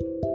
Thank 0.00 0.24
you. 0.24 0.33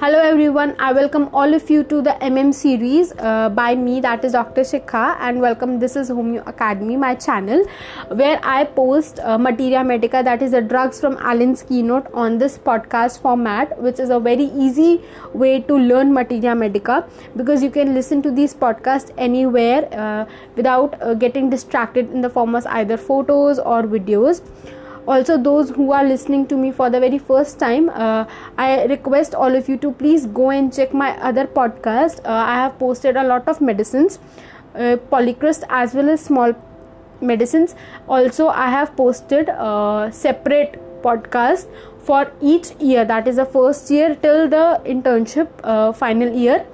Hello 0.00 0.18
everyone, 0.18 0.74
I 0.78 0.94
welcome 0.94 1.28
all 1.34 1.52
of 1.52 1.68
you 1.68 1.82
to 1.84 2.00
the 2.00 2.12
MM 2.26 2.54
series 2.54 3.12
uh, 3.18 3.50
by 3.50 3.74
me, 3.74 4.00
that 4.00 4.24
is 4.24 4.32
Dr. 4.32 4.62
Shikha, 4.62 5.18
and 5.20 5.42
welcome. 5.42 5.78
This 5.78 5.94
is 5.94 6.08
Homeo 6.08 6.42
Academy, 6.46 6.96
my 6.96 7.14
channel, 7.14 7.66
where 8.08 8.40
I 8.42 8.64
post 8.64 9.18
uh, 9.18 9.36
materia 9.36 9.84
medica, 9.84 10.22
that 10.22 10.40
is 10.40 10.52
the 10.52 10.62
drugs 10.62 10.98
from 10.98 11.18
Allen's 11.18 11.62
keynote, 11.62 12.06
on 12.14 12.38
this 12.38 12.56
podcast 12.56 13.20
format, 13.20 13.78
which 13.78 14.00
is 14.00 14.08
a 14.08 14.18
very 14.18 14.44
easy 14.44 15.02
way 15.34 15.60
to 15.60 15.76
learn 15.76 16.14
materia 16.14 16.54
medica 16.54 17.06
because 17.36 17.62
you 17.62 17.70
can 17.70 17.92
listen 17.92 18.22
to 18.22 18.30
these 18.30 18.54
podcasts 18.54 19.12
anywhere 19.18 19.86
uh, 19.92 20.24
without 20.56 20.96
uh, 21.02 21.12
getting 21.12 21.50
distracted 21.50 22.10
in 22.10 22.22
the 22.22 22.30
form 22.30 22.54
of 22.54 22.64
either 22.68 22.96
photos 22.96 23.58
or 23.58 23.82
videos 23.82 24.40
also 25.06 25.36
those 25.36 25.70
who 25.70 25.92
are 25.92 26.04
listening 26.04 26.46
to 26.46 26.56
me 26.56 26.70
for 26.70 26.90
the 26.90 27.00
very 27.00 27.18
first 27.18 27.58
time 27.58 27.88
uh, 27.90 28.24
i 28.58 28.84
request 28.84 29.34
all 29.34 29.54
of 29.54 29.68
you 29.68 29.76
to 29.76 29.92
please 29.92 30.26
go 30.26 30.50
and 30.50 30.72
check 30.72 30.92
my 30.94 31.10
other 31.18 31.46
podcast. 31.46 32.20
Uh, 32.24 32.32
i 32.32 32.54
have 32.54 32.78
posted 32.78 33.16
a 33.16 33.24
lot 33.24 33.48
of 33.48 33.60
medicines 33.60 34.18
uh, 34.74 34.96
as 35.68 35.94
well 35.94 36.08
as 36.10 36.20
small 36.20 36.54
medicines. 37.20 37.74
Also 38.08 38.48
i 38.48 38.70
have 38.70 38.96
posted 38.96 39.48
uh, 39.48 40.10
separate 40.10 40.78
podcast 41.02 41.66
for 42.02 42.30
each 42.40 42.70
year. 42.80 43.04
That 43.04 43.28
is 43.28 43.36
the 43.36 43.44
first 43.44 43.90
year 43.90 44.14
till 44.14 44.48
the 44.48 44.80
internship 44.84 45.48
uh, 45.62 45.92
final 45.92 46.32
year 46.32 46.66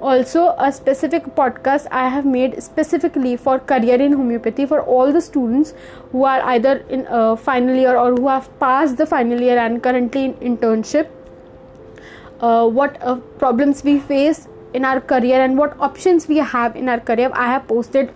also 0.00 0.54
a 0.58 0.70
specific 0.72 1.24
podcast 1.34 1.86
i 1.90 2.08
have 2.08 2.24
made 2.24 2.62
specifically 2.62 3.36
for 3.36 3.58
career 3.58 4.00
in 4.00 4.12
homeopathy 4.12 4.66
for 4.66 4.80
all 4.82 5.12
the 5.12 5.20
students 5.20 5.74
who 6.12 6.24
are 6.24 6.40
either 6.54 6.76
in 6.88 7.06
uh, 7.06 7.36
final 7.36 7.74
year 7.74 7.96
or 7.96 8.14
who 8.14 8.28
have 8.28 8.48
passed 8.60 8.96
the 8.96 9.06
final 9.06 9.40
year 9.40 9.58
and 9.58 9.82
currently 9.82 10.24
in 10.24 10.34
internship. 10.34 11.08
Uh, 12.40 12.68
what 12.68 12.96
uh, 13.02 13.16
problems 13.38 13.82
we 13.82 13.98
face 13.98 14.46
in 14.72 14.84
our 14.84 15.00
career 15.00 15.42
and 15.42 15.58
what 15.58 15.76
options 15.80 16.28
we 16.28 16.36
have 16.36 16.76
in 16.76 16.88
our 16.88 17.00
career 17.00 17.30
i 17.34 17.46
have 17.50 17.66
posted 17.66 18.12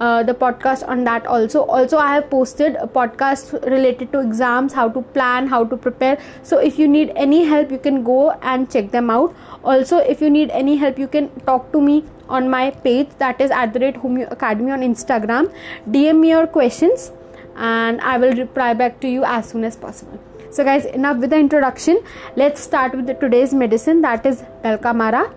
uh, 0.00 0.22
the 0.22 0.34
podcast 0.34 0.86
on 0.88 1.04
that 1.04 1.26
also. 1.26 1.62
Also 1.64 1.98
i 1.98 2.14
have 2.14 2.28
posted 2.30 2.76
a 2.76 2.86
podcast 2.86 3.52
related 3.70 4.12
to 4.12 4.20
exams 4.20 4.72
how 4.72 4.88
to 4.88 5.02
plan 5.18 5.46
how 5.46 5.64
to 5.64 5.76
prepare. 5.76 6.18
So 6.42 6.58
if 6.58 6.78
you 6.78 6.88
need 6.88 7.12
any 7.14 7.44
help 7.44 7.70
you 7.70 7.78
can 7.78 8.02
go 8.02 8.32
and 8.42 8.70
check 8.70 8.90
them 8.90 9.10
out. 9.10 9.34
Also 9.62 9.98
if 9.98 10.20
you 10.20 10.30
need 10.30 10.50
any 10.50 10.76
help 10.76 10.98
you 10.98 11.08
can 11.08 11.28
talk 11.40 11.72
to 11.72 11.80
me 11.80 12.04
on 12.28 12.48
my 12.50 12.70
page 12.70 13.08
that 13.18 13.40
is 13.40 13.50
at 13.50 13.72
the 13.72 13.80
rate 13.80 13.96
homeo 13.96 14.30
academy 14.30 14.70
on 14.72 14.80
instagram. 14.80 15.52
Dm 15.88 16.20
me 16.20 16.30
your 16.30 16.46
questions 16.46 17.12
and 17.56 18.00
i 18.00 18.18
will 18.18 18.32
reply 18.32 18.74
back 18.74 19.00
to 19.00 19.08
you 19.08 19.24
as 19.24 19.48
soon 19.48 19.64
as 19.64 19.76
possible. 19.76 20.18
So 20.50 20.62
guys 20.62 20.84
enough 20.84 21.16
with 21.18 21.30
the 21.30 21.36
introduction. 21.36 22.00
Let's 22.36 22.60
start 22.60 22.94
with 22.94 23.06
the 23.06 23.14
today's 23.14 23.52
medicine 23.52 24.02
that 24.02 24.24
is 24.24 24.42
Dulcamara 24.62 25.32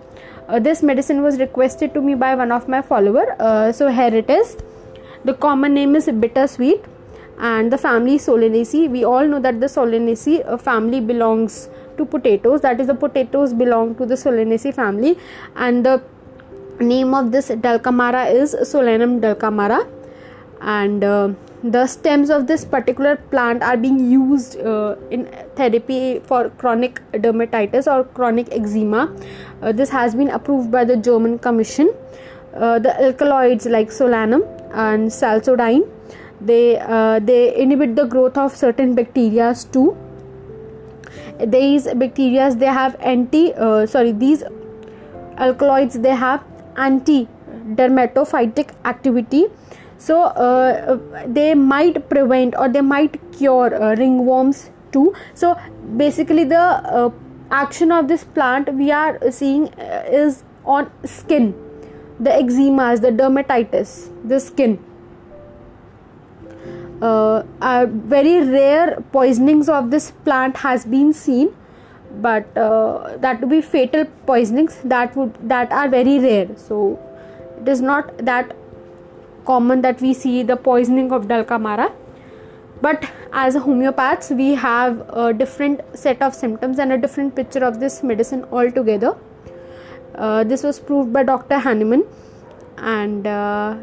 uh, 0.48 0.58
this 0.58 0.82
medicine 0.82 1.22
was 1.22 1.38
requested 1.38 1.92
to 1.94 2.00
me 2.00 2.14
by 2.14 2.34
one 2.34 2.50
of 2.50 2.68
my 2.68 2.80
follower. 2.82 3.36
Uh, 3.38 3.70
so 3.72 3.88
here 3.88 4.14
it 4.14 4.30
is. 4.30 4.56
The 5.24 5.34
common 5.34 5.74
name 5.74 5.94
is 5.94 6.06
bittersweet 6.06 6.84
and 7.38 7.72
the 7.72 7.78
family 7.78 8.18
solanaceae. 8.18 8.90
We 8.90 9.04
all 9.04 9.26
know 9.26 9.40
that 9.40 9.60
the 9.60 9.66
solanaceae 9.66 10.46
uh, 10.46 10.56
family 10.56 11.00
belongs 11.00 11.68
to 11.96 12.04
potatoes. 12.04 12.62
That 12.62 12.80
is 12.80 12.86
the 12.86 12.94
potatoes 12.94 13.52
belong 13.52 13.94
to 13.96 14.06
the 14.06 14.14
solanaceae 14.14 14.74
family. 14.74 15.18
And 15.56 15.84
the 15.84 16.02
name 16.80 17.14
of 17.14 17.30
this 17.32 17.50
dulcamara 17.50 18.32
is 18.32 18.54
solanum 18.54 19.20
dulcamara. 19.20 19.86
And 20.60 21.04
uh, 21.04 21.32
the 21.62 21.86
stems 21.86 22.30
of 22.30 22.46
this 22.46 22.64
particular 22.64 23.16
plant 23.16 23.62
are 23.62 23.76
being 23.76 23.98
used 24.10 24.58
uh, 24.60 24.94
in 25.10 25.26
therapy 25.56 26.20
for 26.20 26.50
chronic 26.50 27.00
dermatitis 27.12 27.86
or 27.92 28.04
chronic 28.04 28.48
eczema. 28.52 29.14
Uh, 29.60 29.72
this 29.72 29.90
has 29.90 30.14
been 30.14 30.30
approved 30.30 30.70
by 30.70 30.84
the 30.84 30.96
german 30.96 31.38
commission. 31.38 31.92
Uh, 32.54 32.78
the 32.78 33.00
alkaloids 33.02 33.66
like 33.66 33.88
solanine 33.88 34.42
and 34.72 35.08
solasodine 35.08 35.88
they 36.40 36.78
uh, 36.78 37.18
they 37.18 37.56
inhibit 37.56 37.96
the 37.96 38.04
growth 38.04 38.38
of 38.38 38.56
certain 38.56 38.94
bacteria 38.94 39.54
too. 39.72 39.96
These 41.44 41.92
bacteria 41.94 42.54
they 42.54 42.66
have 42.66 42.96
anti 43.00 43.52
uh, 43.54 43.86
sorry 43.86 44.12
these 44.12 44.44
alkaloids 45.36 45.98
they 45.98 46.14
have 46.14 46.44
anti 46.76 47.26
dermatophytic 47.74 48.70
activity 48.84 49.46
so 49.98 50.22
uh, 50.22 50.98
they 51.26 51.54
might 51.54 52.08
prevent 52.08 52.54
or 52.56 52.68
they 52.68 52.80
might 52.80 53.20
cure 53.32 53.74
uh, 53.74 53.96
ringworms 53.96 54.70
too. 54.92 55.12
So 55.34 55.56
basically 55.96 56.44
the 56.44 56.58
uh, 56.58 57.10
action 57.50 57.90
of 57.90 58.08
this 58.08 58.24
plant 58.24 58.72
we 58.74 58.92
are 58.92 59.18
seeing 59.30 59.68
uh, 59.74 60.04
is 60.08 60.44
on 60.64 60.90
skin. 61.04 61.54
The 62.20 62.30
eczemas 62.30 63.00
the 63.00 63.10
dermatitis 63.10 64.10
the 64.26 64.38
skin. 64.38 64.84
Uh, 67.00 67.44
very 67.88 68.40
rare 68.44 69.00
poisonings 69.12 69.68
of 69.68 69.90
this 69.90 70.10
plant 70.24 70.56
has 70.56 70.84
been 70.84 71.12
seen 71.12 71.54
but 72.20 72.56
uh, 72.56 73.16
that 73.18 73.40
would 73.40 73.50
be 73.50 73.60
fatal 73.60 74.04
poisonings 74.26 74.78
that 74.84 75.14
would 75.16 75.34
that 75.48 75.70
are 75.72 75.88
very 75.88 76.18
rare. 76.18 76.48
So 76.56 76.98
it 77.60 77.68
is 77.68 77.80
not 77.80 78.16
that 78.18 78.54
common 79.50 79.82
that 79.88 80.00
we 80.00 80.12
see 80.14 80.42
the 80.42 80.56
poisoning 80.56 81.12
of 81.12 81.26
dulcamara. 81.32 81.90
But 82.80 83.10
as 83.32 83.56
a 83.56 83.60
homeopaths 83.60 84.36
we 84.36 84.54
have 84.54 85.00
a 85.08 85.32
different 85.32 85.80
set 85.94 86.22
of 86.22 86.34
symptoms 86.34 86.78
and 86.78 86.92
a 86.92 86.98
different 86.98 87.34
picture 87.34 87.64
of 87.64 87.80
this 87.80 88.02
medicine 88.02 88.44
altogether. 88.52 89.16
Uh, 90.14 90.44
this 90.44 90.62
was 90.62 90.80
proved 90.80 91.12
by 91.12 91.22
dr 91.22 91.58
hahnemann 91.64 92.04
and 92.78 93.26
uh, 93.26 93.76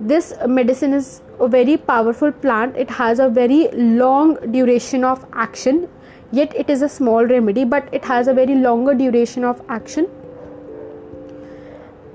this 0.00 0.32
medicine 0.46 0.92
is 0.92 1.22
a 1.40 1.48
very 1.48 1.76
powerful 1.76 2.32
plant. 2.32 2.76
It 2.76 2.90
has 2.90 3.18
a 3.18 3.28
very 3.28 3.68
long 3.72 4.34
duration 4.50 5.04
of 5.04 5.24
action. 5.32 5.88
Yet 6.32 6.54
it 6.56 6.70
is 6.70 6.82
a 6.82 6.88
small 6.88 7.26
remedy 7.26 7.64
but 7.64 7.88
it 7.92 8.04
has 8.04 8.28
a 8.28 8.34
very 8.34 8.54
longer 8.54 8.94
duration 8.94 9.44
of 9.44 9.62
action. 9.68 10.08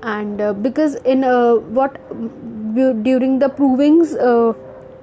And 0.02 0.40
uh, 0.40 0.52
because 0.52 0.94
in 0.96 1.24
uh, 1.24 1.54
what 1.54 2.00
during 2.74 3.38
the 3.38 3.48
provings 3.48 4.14
uh, 4.20 4.52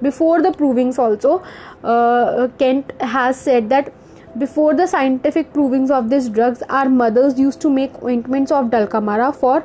before 0.02 0.42
the 0.42 0.50
provings 0.50 0.98
also 0.98 1.42
uh, 1.84 2.48
kent 2.58 2.92
has 3.00 3.38
said 3.40 3.68
that 3.68 3.92
before 4.38 4.74
the 4.74 4.86
scientific 4.86 5.52
provings 5.52 5.90
of 5.90 6.10
these 6.10 6.28
drugs 6.28 6.62
our 6.68 6.88
mothers 6.88 7.38
used 7.38 7.60
to 7.60 7.70
make 7.70 8.02
ointments 8.02 8.52
of 8.52 8.66
dulcamara 8.66 9.34
for 9.34 9.64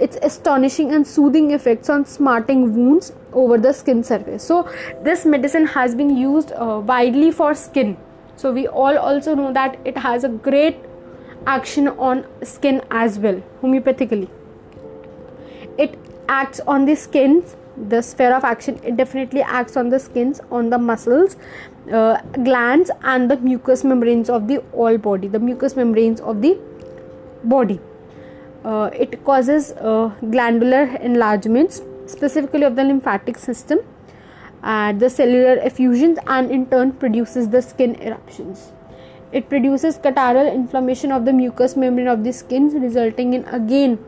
its 0.00 0.16
astonishing 0.22 0.92
and 0.92 1.06
soothing 1.06 1.50
effects 1.52 1.88
on 1.88 2.04
smarting 2.04 2.62
wounds 2.74 3.12
over 3.32 3.58
the 3.58 3.72
skin 3.72 4.02
surface. 4.02 4.42
So 4.42 4.68
this 5.02 5.24
medicine 5.24 5.66
has 5.66 5.94
been 5.94 6.16
used 6.16 6.52
uh, 6.52 6.80
widely 6.84 7.30
for 7.30 7.54
skin. 7.54 7.96
So 8.36 8.52
we 8.52 8.66
all 8.66 8.98
also 8.98 9.34
know 9.34 9.52
that 9.52 9.78
it 9.84 9.96
has 9.98 10.24
a 10.24 10.28
great 10.28 10.76
action 11.46 11.88
on 11.88 12.24
skin 12.42 12.82
as 12.90 13.18
well 13.18 13.42
homeopathically. 13.62 14.28
It 15.78 15.98
acts 16.38 16.60
on 16.76 16.86
the 16.86 16.94
skins. 16.94 17.56
The 17.90 18.02
sphere 18.02 18.34
of 18.36 18.44
action 18.44 18.80
it 18.84 18.96
definitely 18.96 19.42
acts 19.58 19.78
on 19.82 19.88
the 19.88 19.98
skins 19.98 20.40
on 20.50 20.68
the 20.72 20.78
muscles 20.78 21.36
uh, 22.00 22.20
glands 22.48 22.90
and 23.02 23.30
the 23.30 23.38
mucous 23.38 23.82
membranes 23.92 24.28
of 24.28 24.46
the 24.48 24.58
all 24.72 24.98
body 25.06 25.30
the 25.36 25.38
mucous 25.38 25.74
membranes 25.74 26.20
of 26.20 26.42
the 26.42 26.58
body. 27.44 27.80
Uh, 28.64 28.90
it 28.92 29.24
causes 29.24 29.72
uh, 29.72 30.12
glandular 30.34 30.82
enlargements 31.08 31.80
specifically 32.06 32.62
of 32.62 32.76
the 32.76 32.84
lymphatic 32.84 33.38
system 33.38 33.80
and 34.62 35.00
the 35.00 35.10
cellular 35.10 35.56
effusions 35.70 36.18
and 36.26 36.50
in 36.50 36.66
turn 36.66 36.92
produces 36.92 37.48
the 37.48 37.62
skin 37.62 37.96
eruptions. 37.96 38.70
It 39.32 39.48
produces 39.48 39.96
catarrhal 39.96 40.54
inflammation 40.54 41.10
of 41.10 41.24
the 41.24 41.32
mucous 41.32 41.74
membrane 41.74 42.06
of 42.06 42.22
the 42.22 42.32
skin 42.32 42.68
resulting 42.80 43.32
in 43.32 43.44
again 43.46 43.98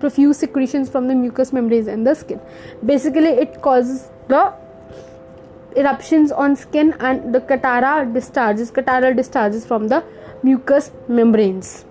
profuse 0.00 0.38
secretions 0.38 0.88
from 0.88 1.08
the 1.08 1.14
mucous 1.14 1.52
membranes 1.52 1.86
and 1.86 2.06
the 2.06 2.14
skin. 2.14 2.40
Basically, 2.84 3.28
it 3.28 3.60
causes 3.62 4.10
the 4.28 4.52
eruptions 5.76 6.32
on 6.32 6.56
skin 6.56 6.94
and 7.00 7.34
the 7.34 7.40
catara 7.40 8.12
discharges, 8.12 8.70
catarrhal 8.70 9.14
discharges 9.14 9.66
from 9.66 9.88
the 9.88 10.02
mucous 10.42 10.90
membranes. 11.08 11.84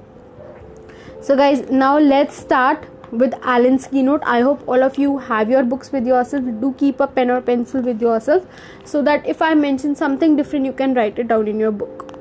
So, 1.21 1.35
guys, 1.35 1.69
now 1.69 1.97
let's 1.97 2.35
start 2.35 2.85
with 3.11 3.33
Allen's 3.43 3.87
keynote. 3.87 4.21
I 4.25 4.41
hope 4.41 4.67
all 4.67 4.83
of 4.83 4.97
you 4.97 5.17
have 5.17 5.49
your 5.49 5.63
books 5.63 5.91
with 5.91 6.05
yourself. 6.05 6.43
Do 6.61 6.73
keep 6.77 6.99
a 6.99 7.07
pen 7.07 7.29
or 7.29 7.41
pencil 7.41 7.81
with 7.81 8.01
yourself 8.01 8.45
so 8.83 9.01
that 9.03 9.25
if 9.25 9.41
I 9.41 9.53
mention 9.53 9.95
something 9.95 10.35
different, 10.35 10.65
you 10.65 10.73
can 10.73 10.93
write 10.93 11.17
it 11.19 11.27
down 11.27 11.47
in 11.47 11.59
your 11.59 11.71
book. 11.71 12.11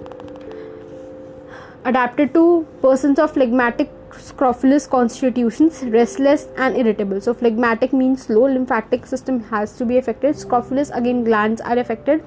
Adapted 1.85 2.33
to 2.35 2.67
persons 2.81 3.19
of 3.19 3.33
phlegmatic 3.33 3.91
scrofulous 4.25 4.87
constitutions 4.87 5.83
restless 5.95 6.47
and 6.57 6.77
irritable. 6.77 7.21
So 7.21 7.35
phlegmatic 7.35 7.93
means 7.93 8.23
slow. 8.23 8.45
Lymphatic 8.45 9.07
system 9.07 9.41
has 9.51 9.77
to 9.77 9.85
be 9.85 9.99
affected. 9.99 10.39
Scrofulous 10.39 10.91
again 10.91 11.25
glands 11.25 11.61
are 11.61 11.79
affected. 11.79 12.25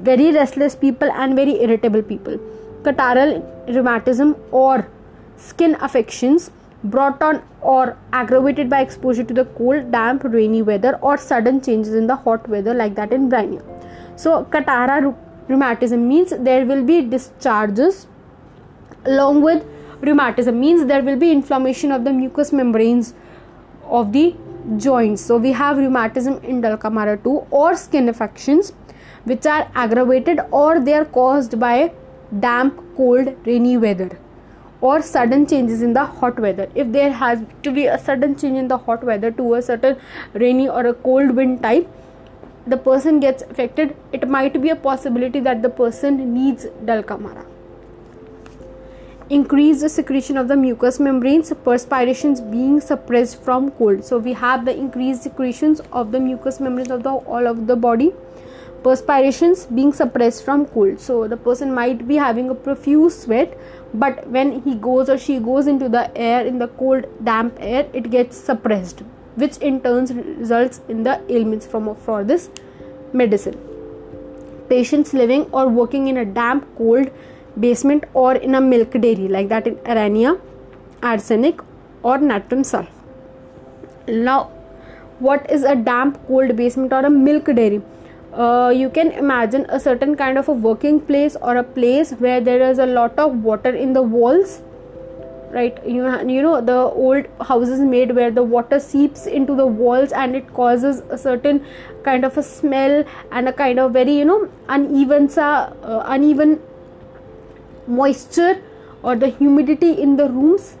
Very 0.00 0.30
restless 0.32 0.76
people 0.76 1.10
and 1.10 1.34
very 1.34 1.60
irritable 1.62 2.02
people. 2.02 2.38
Catarrhal 2.82 3.42
rheumatism 3.68 4.36
or 4.50 4.88
skin 5.36 5.76
affections 5.80 6.50
brought 6.84 7.22
on 7.22 7.42
or 7.60 7.96
aggravated 8.12 8.70
by 8.70 8.80
exposure 8.80 9.24
to 9.24 9.34
the 9.34 9.44
cold 9.56 9.90
damp 9.90 10.22
rainy 10.24 10.62
weather 10.62 10.96
or 11.02 11.16
sudden 11.16 11.60
changes 11.60 11.94
in 11.94 12.06
the 12.06 12.14
hot 12.14 12.48
weather 12.48 12.72
like 12.72 12.94
that 12.94 13.12
in 13.12 13.28
bryonia 13.28 13.62
so 14.16 14.44
catarrhal 14.52 15.08
rheumatism 15.48 16.06
means 16.06 16.32
there 16.50 16.64
will 16.66 16.84
be 16.84 17.00
discharges 17.02 18.06
along 19.06 19.42
with 19.42 19.66
rheumatism 20.00 20.58
means 20.60 20.86
there 20.86 21.02
will 21.02 21.16
be 21.16 21.30
inflammation 21.30 21.92
of 21.92 22.04
the 22.04 22.12
mucous 22.12 22.52
membranes 22.52 23.14
of 23.84 24.12
the 24.12 24.34
joints. 24.76 25.24
So 25.24 25.36
we 25.36 25.52
have 25.52 25.78
rheumatism 25.78 26.42
in 26.44 26.62
dulcamara 26.62 27.22
2 27.22 27.30
or 27.50 27.74
skin 27.74 28.08
affections 28.08 28.72
which 29.24 29.46
are 29.46 29.70
aggravated 29.74 30.40
or 30.50 30.80
they 30.80 30.94
are 30.94 31.04
caused 31.04 31.58
by 31.58 31.92
damp 32.40 32.80
cold 32.96 33.34
rainy 33.46 33.76
weather 33.76 34.18
or 34.80 35.02
sudden 35.02 35.46
changes 35.46 35.82
in 35.82 35.92
the 35.92 36.04
hot 36.04 36.38
weather. 36.38 36.70
If 36.74 36.92
there 36.92 37.12
has 37.12 37.40
to 37.62 37.72
be 37.72 37.86
a 37.86 37.98
sudden 37.98 38.36
change 38.36 38.58
in 38.58 38.68
the 38.68 38.78
hot 38.78 39.02
weather 39.02 39.30
to 39.32 39.54
a 39.54 39.62
certain 39.62 39.96
rainy 40.34 40.68
or 40.68 40.86
a 40.86 40.94
cold 40.94 41.32
wind 41.32 41.62
type 41.62 41.88
the 42.66 42.76
person 42.76 43.18
gets 43.18 43.42
affected. 43.42 43.96
It 44.12 44.28
might 44.28 44.60
be 44.60 44.70
a 44.70 44.76
possibility 44.76 45.40
that 45.40 45.62
the 45.62 45.70
person 45.70 46.34
needs 46.34 46.66
dulcamara 46.84 47.44
increase 49.30 49.82
the 49.82 49.88
secretion 49.88 50.38
of 50.38 50.48
the 50.48 50.56
mucous 50.56 50.98
membranes 50.98 51.52
perspirations 51.64 52.40
being 52.40 52.80
suppressed 52.80 53.42
from 53.42 53.70
cold. 53.72 54.04
So 54.04 54.18
we 54.18 54.32
have 54.32 54.64
the 54.64 54.74
increased 54.74 55.22
secretions 55.22 55.80
of 55.92 56.12
the 56.12 56.20
mucous 56.20 56.60
membranes 56.60 56.90
of 56.90 57.02
the 57.02 57.10
all 57.10 57.46
of 57.46 57.66
the 57.66 57.76
body 57.76 58.14
perspirations 58.82 59.66
being 59.66 59.92
suppressed 59.92 60.44
from 60.44 60.64
cold. 60.66 60.98
So 61.00 61.28
the 61.28 61.36
person 61.36 61.74
might 61.74 62.08
be 62.08 62.16
having 62.16 62.48
a 62.48 62.54
profuse 62.54 63.22
sweat 63.22 63.58
but 63.92 64.26
when 64.28 64.62
he 64.62 64.74
goes 64.74 65.08
or 65.10 65.18
she 65.18 65.38
goes 65.38 65.66
into 65.66 65.88
the 65.88 66.16
air 66.16 66.46
in 66.46 66.58
the 66.58 66.68
cold 66.68 67.06
damp 67.24 67.56
air 67.58 67.88
it 67.92 68.10
gets 68.10 68.36
suppressed 68.36 69.02
which 69.36 69.56
in 69.58 69.80
turn 69.80 70.06
results 70.38 70.80
in 70.88 71.02
the 71.02 71.20
ailments 71.28 71.66
from 71.66 71.94
for 71.94 72.24
this 72.24 72.50
medicine. 73.12 73.58
Patients 74.68 75.12
living 75.12 75.44
or 75.52 75.68
working 75.68 76.08
in 76.08 76.16
a 76.16 76.24
damp 76.24 76.66
cold 76.76 77.10
basement 77.60 78.04
or 78.14 78.34
in 78.36 78.54
a 78.54 78.60
milk 78.60 78.92
dairy 78.92 79.28
like 79.28 79.48
that 79.48 79.66
in 79.66 79.76
aranea 79.94 80.38
arsenic 81.02 81.60
or 82.02 82.18
natrum 82.18 82.64
sulfur. 82.64 82.92
Now 84.08 84.50
what 85.18 85.50
is 85.50 85.64
a 85.64 85.74
damp 85.74 86.18
cold 86.26 86.56
basement 86.56 86.92
or 86.92 87.04
a 87.06 87.10
milk 87.10 87.46
dairy? 87.46 87.82
Uh, 88.32 88.72
you 88.74 88.88
can 88.90 89.10
imagine 89.12 89.66
a 89.68 89.80
certain 89.80 90.14
kind 90.14 90.38
of 90.38 90.48
a 90.48 90.52
working 90.52 91.00
place 91.00 91.36
or 91.40 91.56
a 91.56 91.64
place 91.64 92.12
where 92.12 92.40
there 92.40 92.62
is 92.70 92.78
a 92.78 92.86
lot 92.86 93.18
of 93.18 93.42
water 93.42 93.70
in 93.70 93.92
the 93.92 94.02
walls 94.02 94.62
right? 95.50 95.78
You, 95.86 96.04
you 96.28 96.42
know 96.42 96.60
the 96.60 96.76
old 96.76 97.26
houses 97.40 97.80
made 97.80 98.14
where 98.14 98.30
the 98.30 98.42
water 98.42 98.78
seeps 98.78 99.26
into 99.26 99.54
the 99.54 99.66
walls 99.66 100.12
and 100.12 100.36
it 100.36 100.52
causes 100.54 101.02
a 101.10 101.18
certain 101.18 101.64
kind 102.04 102.24
of 102.24 102.36
a 102.36 102.42
smell 102.42 103.04
and 103.32 103.48
a 103.48 103.52
kind 103.52 103.78
of 103.78 103.92
very 103.92 104.16
you 104.16 104.24
know 104.24 104.48
uneven 104.68 105.30
uh, 105.38 106.02
uneven 106.06 106.60
moisture 107.88 108.62
or 109.02 109.16
the 109.16 109.28
humidity 109.28 109.92
in 109.92 110.16
the 110.16 110.28
rooms 110.28 110.76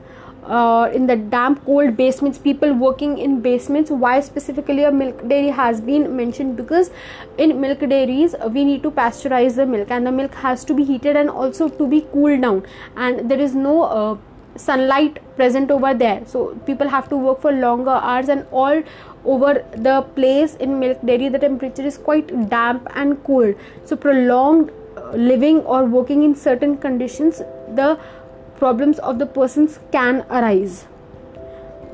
uh, 0.48 0.90
in 0.92 1.06
the 1.06 1.16
damp 1.16 1.64
cold 1.64 1.96
basements 1.96 2.38
people 2.38 2.72
working 2.72 3.18
in 3.18 3.40
basements. 3.40 3.90
Why 3.90 4.20
specifically 4.20 4.84
a 4.84 4.92
milk 4.92 5.28
dairy 5.28 5.48
has 5.48 5.80
been 5.80 6.16
mentioned? 6.16 6.56
Because 6.56 6.90
in 7.36 7.60
milk 7.60 7.80
dairies 7.80 8.34
we 8.50 8.64
need 8.64 8.82
to 8.82 8.90
pasteurize 8.90 9.56
the 9.56 9.66
milk 9.66 9.90
and 9.90 10.06
the 10.06 10.12
milk 10.12 10.34
has 10.34 10.64
to 10.66 10.74
be 10.74 10.84
heated 10.84 11.16
and 11.16 11.30
also 11.30 11.68
to 11.68 11.86
be 11.86 12.02
cooled 12.12 12.42
down. 12.42 12.64
And 12.96 13.30
there 13.30 13.40
is 13.40 13.54
no 13.54 13.82
uh, 13.82 14.16
sunlight 14.56 15.20
present 15.36 15.70
over 15.70 15.94
there. 15.94 16.22
So 16.26 16.54
people 16.66 16.88
have 16.88 17.08
to 17.10 17.16
work 17.16 17.40
for 17.42 17.52
longer 17.52 17.90
hours 17.90 18.28
and 18.28 18.46
all 18.50 18.82
over 19.24 19.64
the 19.76 20.02
place 20.14 20.54
in 20.54 20.78
milk 20.78 20.98
dairy 21.04 21.28
the 21.28 21.38
temperature 21.38 21.82
is 21.82 21.98
quite 21.98 22.48
damp 22.48 22.88
and 22.94 23.22
cold. 23.24 23.54
So 23.84 23.96
prolonged 23.96 24.70
living 25.14 25.58
or 25.60 25.84
working 25.84 26.22
in 26.22 26.34
certain 26.34 26.76
conditions 26.76 27.42
the 27.74 27.98
problems 28.58 28.98
of 28.98 29.18
the 29.18 29.26
persons 29.26 29.78
can 29.92 30.24
arise. 30.30 30.86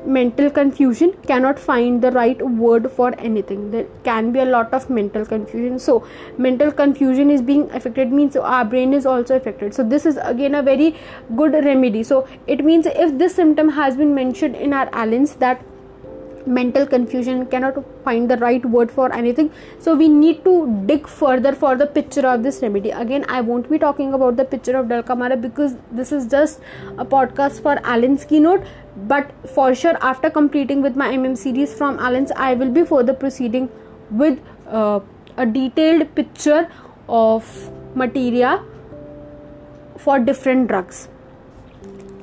Mental 0.05 0.51
confusion 0.51 1.13
cannot 1.27 1.57
find 1.57 2.01
the 2.01 2.11
right 2.11 2.39
word 2.39 2.91
for 2.91 3.19
anything. 3.19 3.71
There 3.71 3.87
can 4.03 4.31
be 4.31 4.39
a 4.39 4.45
lot 4.45 4.71
of 4.71 4.87
mental 4.87 5.25
confusion. 5.25 5.79
So 5.79 6.07
mental 6.37 6.71
confusion 6.71 7.31
is 7.31 7.41
being 7.41 7.71
affected 7.71 8.11
means 8.11 8.35
our 8.35 8.63
brain 8.63 8.93
is 8.93 9.07
also 9.07 9.35
affected. 9.35 9.73
So 9.73 9.83
this 9.83 10.05
is 10.05 10.17
again 10.21 10.53
a 10.53 10.61
very 10.61 10.95
good 11.35 11.53
remedy. 11.53 12.03
So 12.03 12.27
it 12.45 12.63
means 12.63 12.85
if 12.85 13.17
this 13.17 13.33
symptom 13.35 13.69
has 13.69 13.97
been 13.97 14.13
mentioned 14.13 14.55
in 14.55 14.73
our 14.73 14.89
Allen's 14.93 15.35
that 15.37 15.63
mental 16.45 16.85
confusion 16.85 17.45
cannot 17.47 17.83
find 18.03 18.29
the 18.29 18.37
right 18.37 18.65
word 18.65 18.91
for 18.91 19.13
anything. 19.13 19.51
So 19.79 19.95
we 19.95 20.07
need 20.07 20.43
to 20.43 20.83
dig 20.85 21.07
further 21.07 21.53
for 21.53 21.75
the 21.75 21.87
picture 21.87 22.25
of 22.27 22.43
this 22.43 22.61
remedy. 22.61 22.91
Again 22.91 23.25
i 23.27 23.41
won't 23.41 23.69
be 23.69 23.79
talking 23.79 24.13
about 24.13 24.37
the 24.37 24.45
picture 24.45 24.77
of 24.77 24.87
dulcamara 24.87 25.39
because 25.41 25.75
this 25.91 26.11
is 26.11 26.27
just 26.27 26.59
a 26.97 27.05
podcast 27.05 27.61
for 27.61 27.79
allen's 27.83 28.25
keynote. 28.25 28.63
But 28.95 29.31
for 29.53 29.73
sure 29.75 29.97
after 30.01 30.29
completing 30.29 30.81
with 30.81 30.95
my 30.95 31.09
mm 31.15 31.37
series 31.37 31.73
from 31.73 31.97
allen's 31.99 32.31
i 32.45 32.53
will 32.53 32.71
be 32.71 32.83
further 32.83 33.13
proceeding 33.13 33.69
with 34.11 34.39
uh, 34.67 34.99
a 35.37 35.45
detailed 35.45 36.13
picture 36.15 36.69
of 37.09 37.71
materia 37.95 38.63
for 39.97 40.19
different 40.19 40.67
drugs 40.67 41.07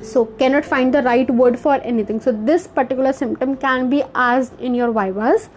so 0.02 0.26
cannot 0.26 0.64
find 0.64 0.92
the 0.92 1.02
right 1.02 1.30
word 1.30 1.58
for 1.58 1.74
anything. 1.76 2.20
So 2.20 2.32
this 2.32 2.66
particular 2.66 3.12
symptom 3.12 3.56
can 3.56 3.88
be 3.88 4.02
asked 4.14 4.58
in 4.60 4.74
your 4.74 4.92
vivas 4.92 5.48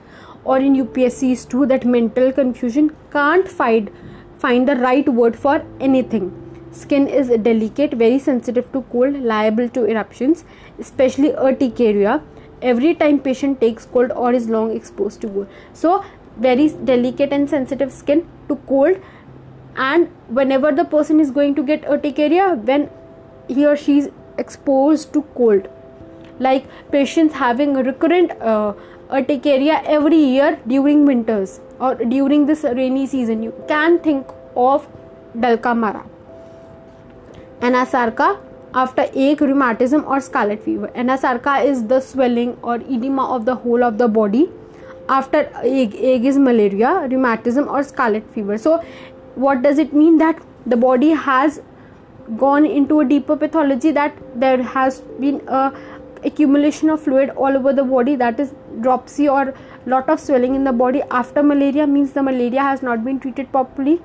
or 0.43 0.59
in 0.59 0.75
upscs 0.75 1.47
too 1.49 1.65
that 1.65 1.85
mental 1.85 2.31
confusion 2.31 2.95
can't 3.11 3.47
find 3.47 3.91
find 4.37 4.67
the 4.67 4.75
right 4.75 5.07
word 5.09 5.35
for 5.35 5.63
anything. 5.79 6.31
Skin 6.71 7.07
is 7.07 7.29
delicate 7.41 7.93
very 7.93 8.19
sensitive 8.19 8.71
to 8.73 8.81
cold 8.91 9.19
liable 9.21 9.69
to 9.69 9.85
eruptions 9.85 10.43
especially 10.79 11.31
urticaria. 11.31 12.21
Every 12.61 12.93
time 12.95 13.19
patient 13.19 13.59
takes 13.61 13.85
cold 13.85 14.11
or 14.11 14.33
is 14.33 14.49
long 14.49 14.75
exposed 14.75 15.21
to 15.21 15.29
cold. 15.29 15.47
So 15.73 16.03
very 16.37 16.69
delicate 16.69 17.31
and 17.31 17.49
sensitive 17.49 17.91
skin 17.91 18.27
to 18.49 18.55
cold 18.67 18.97
and 19.75 20.07
whenever 20.27 20.71
the 20.71 20.85
person 20.85 21.19
is 21.19 21.31
going 21.31 21.55
to 21.55 21.63
get 21.63 21.83
urticaria 21.85 22.53
when 22.55 22.89
he 23.47 23.65
or 23.65 23.75
she 23.75 24.09
exposed 24.37 25.13
to 25.13 25.21
cold. 25.35 25.67
Like 26.39 26.65
patients 26.91 27.33
having 27.33 27.73
recurrent 27.73 28.31
uh, 28.41 28.73
urticaria 29.11 29.81
every 29.85 30.17
year 30.17 30.59
during 30.67 31.05
winters 31.05 31.59
or 31.79 31.95
during 31.95 32.45
this 32.45 32.63
rainy 32.63 33.07
season. 33.07 33.43
You 33.43 33.53
can 33.67 33.99
think 33.99 34.27
of 34.55 34.87
dulcamara 35.37 36.03
anasarca 37.61 38.37
after 38.73 39.03
ague 39.15 39.41
rheumatism 39.41 40.03
or 40.05 40.19
scarlet 40.19 40.63
fever. 40.63 40.89
Anasarca 40.95 41.63
is 41.63 41.87
the 41.87 41.99
swelling 41.99 42.57
or 42.61 42.75
edema 42.75 43.33
of 43.33 43.45
the 43.45 43.55
whole 43.55 43.83
of 43.83 43.97
the 43.97 44.07
body 44.07 44.49
after 45.07 45.49
ague, 45.63 45.95
ague 45.95 46.25
is 46.25 46.37
malaria 46.37 47.07
rheumatism 47.09 47.67
or 47.67 47.83
scarlet 47.83 48.27
fever. 48.33 48.57
So 48.57 48.83
what 49.35 49.61
does 49.61 49.77
it 49.77 49.93
mean? 49.93 50.17
That 50.17 50.41
the 50.65 50.77
body 50.77 51.11
has 51.11 51.61
gone 52.37 52.65
into 52.65 52.99
a 52.99 53.05
deeper 53.05 53.35
pathology 53.35 53.91
that 53.91 54.15
there 54.35 54.61
has 54.61 55.01
been 55.19 55.41
a 55.47 55.71
accumulation 56.23 56.89
of 56.89 57.01
fluid 57.01 57.29
all 57.31 57.55
over 57.55 57.71
the 57.71 57.83
body 57.83 58.15
that 58.15 58.39
is 58.39 58.53
dropsy 58.81 59.29
or 59.29 59.53
lot 59.85 60.09
of 60.09 60.19
swelling 60.19 60.55
in 60.55 60.63
the 60.63 60.71
body. 60.71 61.01
After 61.11 61.43
malaria 61.43 61.85
means 61.85 62.13
the 62.13 62.23
malaria 62.23 62.61
has 62.61 62.81
not 62.81 63.03
been 63.05 63.19
treated 63.19 63.51
properly. 63.51 64.01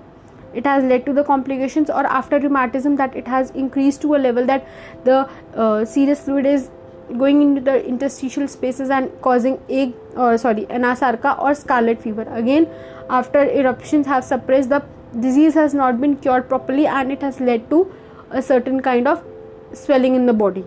It 0.53 0.67
has 0.67 0.85
led 0.85 1.07
to 1.07 1.13
the 1.13 1.25
complications 1.25 1.89
or 1.89 2.05
after 2.07 2.39
rheumatism 2.39 2.97
that 2.97 3.17
it 3.17 3.27
has 3.27 3.51
increased 3.53 4.03
to 4.03 4.15
a 4.17 4.19
level 4.19 4.45
that 4.47 4.67
the 5.05 5.29
uh, 5.55 5.85
serous 5.85 6.21
fluid 6.21 6.45
is 6.45 6.71
going 7.17 7.43
into 7.43 7.61
the 7.61 7.85
interstitial 7.87 8.47
spaces 8.47 8.91
and 8.91 9.11
causing 9.23 9.61
ache 9.69 9.95
or 10.17 10.37
sorry 10.39 10.67
anasarca 10.67 11.41
or 11.41 11.55
scarlet 11.55 12.03
fever. 12.03 12.23
Again 12.31 12.69
after 13.09 13.49
eruptions 13.49 14.07
have 14.07 14.25
suppressed 14.25 14.69
the 14.69 14.83
disease 15.19 15.55
has 15.55 15.75
not 15.75 16.01
been 16.01 16.17
cured 16.17 16.49
properly 16.49 16.87
and 16.87 17.11
it 17.11 17.21
has 17.23 17.41
led 17.41 17.69
to 17.71 17.93
a 18.31 18.43
certain 18.43 18.81
kind 18.81 19.09
of 19.09 19.25
swelling 19.73 20.15
in 20.15 20.27
the 20.27 20.33
body. 20.33 20.65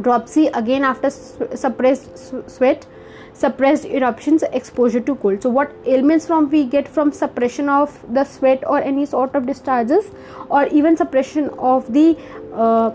Dropsy 0.00 0.46
again 0.48 0.84
after 0.84 1.10
suppressed 1.10 2.50
sweat 2.50 2.86
suppressed 3.34 3.84
eruptions 3.84 4.42
exposure 4.52 5.00
to 5.00 5.14
cold. 5.16 5.42
So 5.42 5.50
what 5.50 5.72
ailments 5.86 6.26
from 6.26 6.50
we 6.50 6.64
get 6.64 6.88
from 6.88 7.12
suppression 7.12 7.68
of 7.68 7.98
the 8.12 8.24
sweat 8.24 8.62
or 8.66 8.78
any 8.78 9.06
sort 9.06 9.34
of 9.34 9.46
discharges 9.46 10.10
or 10.48 10.66
even 10.66 10.96
suppression 10.96 11.48
of 11.58 11.92
the 11.92 12.16
uh, 12.54 12.92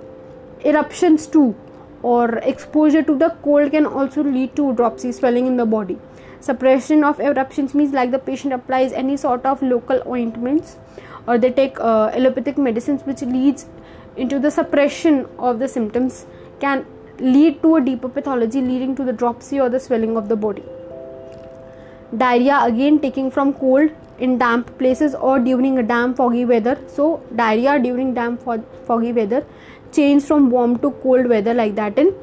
eruptions 0.64 1.28
too 1.28 1.56
or 2.04 2.38
exposure 2.38 3.02
to 3.02 3.18
the 3.18 3.30
cold 3.44 3.72
can 3.72 3.86
also 3.86 4.24
lead 4.24 4.56
to 4.56 4.74
dropsy 4.74 5.12
swelling 5.12 5.48
in 5.48 5.58
the 5.58 5.66
body. 5.66 5.98
Suppression 6.40 7.04
of 7.04 7.20
eruptions 7.20 7.74
means 7.74 7.94
like 7.94 8.12
the 8.12 8.20
patient 8.20 8.54
applies 8.54 8.94
any 8.94 9.18
sort 9.18 9.44
of 9.46 9.62
local 9.62 10.02
ointments 10.08 10.78
or 11.28 11.38
they 11.38 11.52
take 11.52 11.80
uh, 11.80 12.10
allopathic 12.14 12.58
medicines 12.58 13.04
which 13.04 13.22
leads 13.22 13.66
into 14.16 14.40
the 14.40 14.50
suppression 14.50 15.26
of 15.38 15.60
the 15.60 15.68
symptoms 15.68 16.26
can 16.60 16.86
lead 17.20 17.62
to 17.62 17.76
a 17.76 17.82
deeper 17.82 18.10
pathology 18.10 18.62
leading 18.62 18.96
to 18.96 19.04
the 19.04 19.14
dropsy 19.14 19.60
or 19.60 19.70
the 19.70 19.80
swelling 19.80 20.18
of 20.18 20.30
the 20.30 20.36
body. 20.36 20.64
Diarrhea 22.16 22.62
again 22.64 23.00
taking 23.00 23.30
from 23.30 23.54
cold 23.54 23.92
in 24.20 24.38
damp 24.38 24.78
places 24.78 25.14
or 25.14 25.40
during 25.40 25.78
a 25.78 25.84
damp 25.84 26.18
foggy 26.18 26.46
weather. 26.46 26.80
So 26.88 27.22
diarrhea 27.36 27.80
during 27.80 28.14
damp 28.14 28.42
foggy 28.86 29.12
weather 29.12 29.46
change 29.92 30.24
from 30.24 30.50
warm 30.50 30.78
to 30.80 30.92
cold 31.04 31.28
weather 31.28 31.54
like 31.54 31.76
that 31.76 31.98
in 31.98 32.14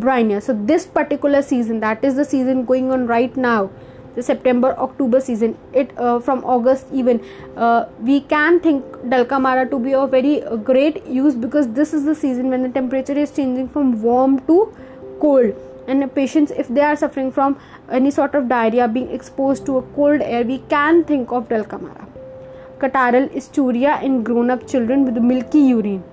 bryonia 0.00 0.42
so 0.42 0.54
this 0.70 0.86
particular 0.86 1.42
season 1.42 1.80
that 1.80 2.02
is 2.02 2.14
the 2.16 2.24
season 2.24 2.64
going 2.64 2.90
on 2.90 3.06
right 3.06 3.36
now 3.36 3.70
the 4.14 4.22
september 4.22 4.74
october 4.78 5.20
season. 5.20 5.56
It 5.72 5.96
uh, 5.98 6.20
from 6.20 6.44
august 6.44 6.86
even. 6.92 7.20
Uh, 7.56 7.86
we 8.00 8.20
can 8.20 8.60
think 8.60 8.84
dulcamara 9.14 9.70
to 9.70 9.78
be 9.78 9.94
of 9.94 10.10
very 10.10 10.42
uh, 10.42 10.56
great 10.56 11.06
use 11.06 11.34
because 11.34 11.68
this 11.72 11.94
is 11.94 12.04
the 12.04 12.14
season 12.14 12.50
when 12.50 12.62
the 12.62 12.68
temperature 12.68 13.18
is 13.24 13.30
changing 13.30 13.68
from 13.68 14.02
warm 14.02 14.38
to 14.46 14.74
cold. 15.20 15.54
And 15.88 16.14
patients 16.14 16.52
if 16.52 16.68
they 16.68 16.80
are 16.80 16.96
suffering 16.96 17.32
from 17.32 17.58
any 17.90 18.10
sort 18.10 18.34
of 18.34 18.48
diarrhea 18.48 18.86
being 18.86 19.10
exposed 19.10 19.66
to 19.66 19.78
a 19.78 19.82
cold 19.94 20.20
air 20.20 20.44
we 20.44 20.58
can 20.68 21.04
think 21.04 21.32
of 21.32 21.48
dulcamara. 21.48 22.06
Catarrhal 22.78 23.28
ischuria 23.40 24.02
in 24.02 24.22
grown 24.22 24.50
up 24.50 24.66
children 24.66 25.04
with 25.04 25.16
milky 25.16 25.60
urine. 25.60 26.04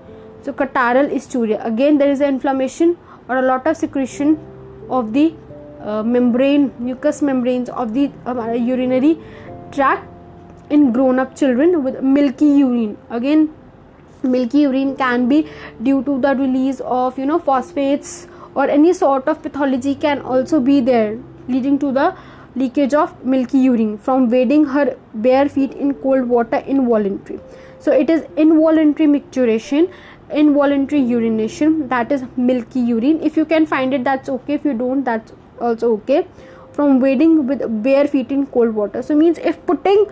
So 0.43 0.53
catarrhal 0.53 1.11
ischuria. 1.11 1.63
Again 1.65 1.97
there 1.97 2.09
is 2.09 2.21
an 2.21 2.29
inflammation 2.29 2.97
or 3.27 3.37
a 3.37 3.41
lot 3.41 3.67
of 3.67 3.77
secretion 3.77 4.39
of 4.89 5.13
the 5.13 5.33
uh, 5.81 6.03
membrane 6.03 6.71
mucous 6.79 7.21
membranes 7.21 7.69
of 7.69 7.93
the 7.93 8.11
uh, 8.25 8.51
urinary 8.51 9.17
tract 9.71 10.07
in 10.69 10.91
grown 10.91 11.19
up 11.19 11.35
children 11.35 11.83
with 11.83 12.01
milky 12.01 12.45
urine. 12.45 12.97
Again 13.09 13.49
milky 14.23 14.59
urine 14.61 14.95
can 14.95 15.29
be 15.29 15.47
due 15.81 16.03
to 16.03 16.19
the 16.19 16.35
release 16.35 16.81
of 16.81 17.17
you 17.17 17.25
know 17.25 17.39
phosphates 17.39 18.27
or 18.55 18.67
any 18.69 18.93
sort 18.93 19.27
of 19.27 19.41
pathology 19.41 19.95
can 19.95 20.21
also 20.21 20.59
be 20.59 20.81
there 20.81 21.17
leading 21.47 21.79
to 21.79 21.91
the 21.91 22.15
leakage 22.55 22.93
of 22.93 23.23
milky 23.23 23.59
urine 23.59 23.97
from 23.97 24.29
wading 24.29 24.65
her 24.65 24.97
bare 25.13 25.47
feet 25.47 25.73
in 25.73 25.93
cold 25.93 26.27
water 26.27 26.57
involuntary. 26.57 27.39
So 27.79 27.91
it 27.91 28.09
is 28.09 28.25
involuntary 28.35 29.07
micturition 29.07 29.91
involuntary 30.31 31.01
urination 31.01 31.87
that 31.89 32.11
is 32.11 32.23
milky 32.37 32.79
urine. 32.79 33.21
If 33.21 33.35
you 33.37 33.45
can 33.45 33.65
find 33.65 33.93
it 33.93 34.03
that's 34.03 34.29
okay. 34.29 34.53
If 34.53 34.65
you 34.65 34.73
don't 34.73 35.03
that's 35.03 35.33
also 35.59 35.93
okay 35.93 36.25
from 36.73 36.99
wading 36.99 37.47
with 37.47 37.61
bare 37.83 38.07
feet 38.07 38.31
in 38.31 38.45
cold 38.47 38.73
water. 38.73 39.01
So 39.01 39.15
means 39.15 39.37
if 39.39 39.63
putting 39.65 40.05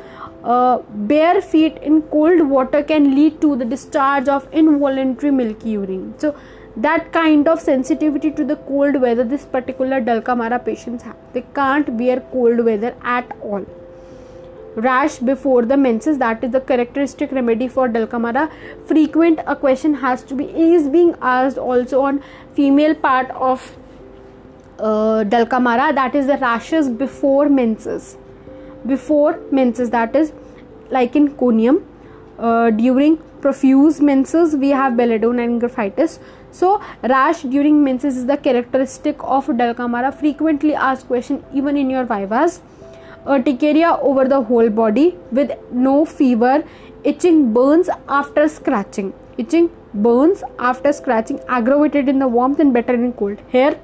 uh, 0.44 0.80
bare 1.12 1.42
feet 1.42 1.78
in 1.78 2.02
cold 2.04 2.42
water 2.50 2.84
can 2.84 3.16
lead 3.16 3.42
to 3.42 3.56
the 3.56 3.66
discharge 3.66 4.28
of 4.28 4.48
involuntary 4.52 5.32
milky 5.32 5.72
urine. 5.72 6.14
So 6.18 6.36
that 6.76 7.12
kind 7.12 7.48
of 7.48 7.60
sensitivity 7.60 8.32
to 8.32 8.44
the 8.44 8.56
cold 8.56 9.02
weather 9.02 9.24
this 9.24 9.46
particular 9.46 10.00
dulcamara 10.00 10.64
patients 10.64 11.04
have. 11.04 11.16
They 11.34 11.44
can't 11.56 11.98
bear 11.98 12.20
cold 12.32 12.64
weather 12.64 12.96
at 13.02 13.36
all. 13.42 13.66
Rash 14.76 15.18
before 15.18 15.66
the 15.66 15.76
menses 15.76 16.20
that 16.20 16.44
is 16.44 16.52
the 16.52 16.62
characteristic 16.62 17.32
remedy 17.32 17.68
for 17.68 17.90
dulcamara 17.90 18.52
frequent 18.86 19.40
a 19.48 19.56
question 19.56 19.96
has 19.96 20.22
to 20.24 20.36
be 20.36 20.46
is 20.46 20.88
being 20.88 21.16
asked 21.20 21.58
also 21.58 22.02
on 22.02 22.22
female 22.54 22.94
part 22.94 23.32
of 23.32 23.76
uh, 24.80 25.24
dulcamara 25.24 25.94
that 25.96 26.16
is 26.16 26.28
the 26.28 26.38
rashes 26.38 26.90
before 26.90 27.50
menses. 27.50 28.18
Before 28.86 29.40
menses 29.52 29.90
that 29.90 30.16
is 30.16 30.32
like 30.90 31.16
in 31.16 31.30
conium 31.36 31.84
uh, 32.40 32.70
during 32.70 33.18
profuse 33.42 34.00
menses 34.00 34.56
we 34.56 34.70
have 34.70 34.96
belladonna 34.96 35.44
and 35.44 35.62
graphites. 35.62 36.20
So 36.52 36.82
rash 37.04 37.42
during 37.42 37.84
menses 37.84 38.18
is 38.18 38.26
the 38.26 38.38
characteristic 38.38 39.18
of 39.20 39.48
dulcamara. 39.48 40.14
Frequently 40.14 40.74
asked 40.76 41.08
question 41.08 41.44
even 41.54 41.78
in 41.78 41.90
your 41.90 42.06
vivas 42.06 42.62
urticaria 43.28 43.98
over 44.02 44.26
the 44.26 44.42
whole 44.42 44.70
body 44.70 45.16
with 45.32 45.52
no 45.72 46.06
fever. 46.06 46.64
Itching 47.04 47.54
burns 47.54 47.90
after 48.08 48.48
scratching. 48.50 49.14
Itching 49.38 49.70
burns 49.94 50.44
after 50.60 50.92
scratching. 50.94 51.40
Aggravated 51.48 52.10
in 52.10 52.20
the 52.20 52.28
warmth 52.28 52.60
and 52.60 52.74
better 52.74 52.94
in 52.94 53.14
cold 53.14 53.38
here 53.50 53.80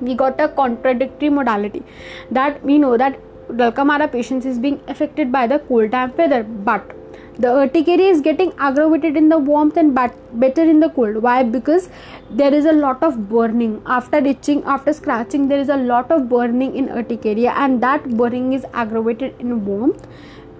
we 0.00 0.14
got 0.14 0.40
a 0.40 0.48
contradictory 0.48 1.30
modality. 1.30 1.82
That 2.30 2.62
we 2.64 2.78
know 2.78 2.96
that 2.96 3.18
dulcamara 3.48 4.10
patients 4.10 4.46
is 4.46 4.58
being 4.58 4.80
affected 4.88 5.32
by 5.32 5.46
the 5.46 5.58
cold 5.58 5.90
damp 5.90 6.16
weather 6.16 6.44
but 6.44 6.96
the 7.38 7.48
urticaria 7.48 8.10
is 8.10 8.20
getting 8.20 8.52
aggravated 8.58 9.16
in 9.16 9.30
the 9.30 9.38
warmth 9.38 9.76
and 9.78 9.94
better 9.94 10.62
in 10.62 10.80
the 10.80 10.90
cold. 10.90 11.22
Why? 11.22 11.42
Because 11.42 11.88
there 12.30 12.52
is 12.52 12.66
a 12.66 12.72
lot 12.72 13.02
of 13.02 13.30
burning. 13.30 13.80
After 13.86 14.18
itching 14.18 14.62
after 14.64 14.92
scratching 14.92 15.48
there 15.48 15.58
is 15.58 15.70
a 15.70 15.76
lot 15.76 16.10
of 16.10 16.28
burning 16.28 16.76
in 16.76 16.88
urticaria 16.88 17.52
and 17.52 17.82
that 17.82 18.08
burning 18.16 18.52
is 18.52 18.66
aggravated 18.74 19.34
in 19.38 19.64
warmth 19.64 20.06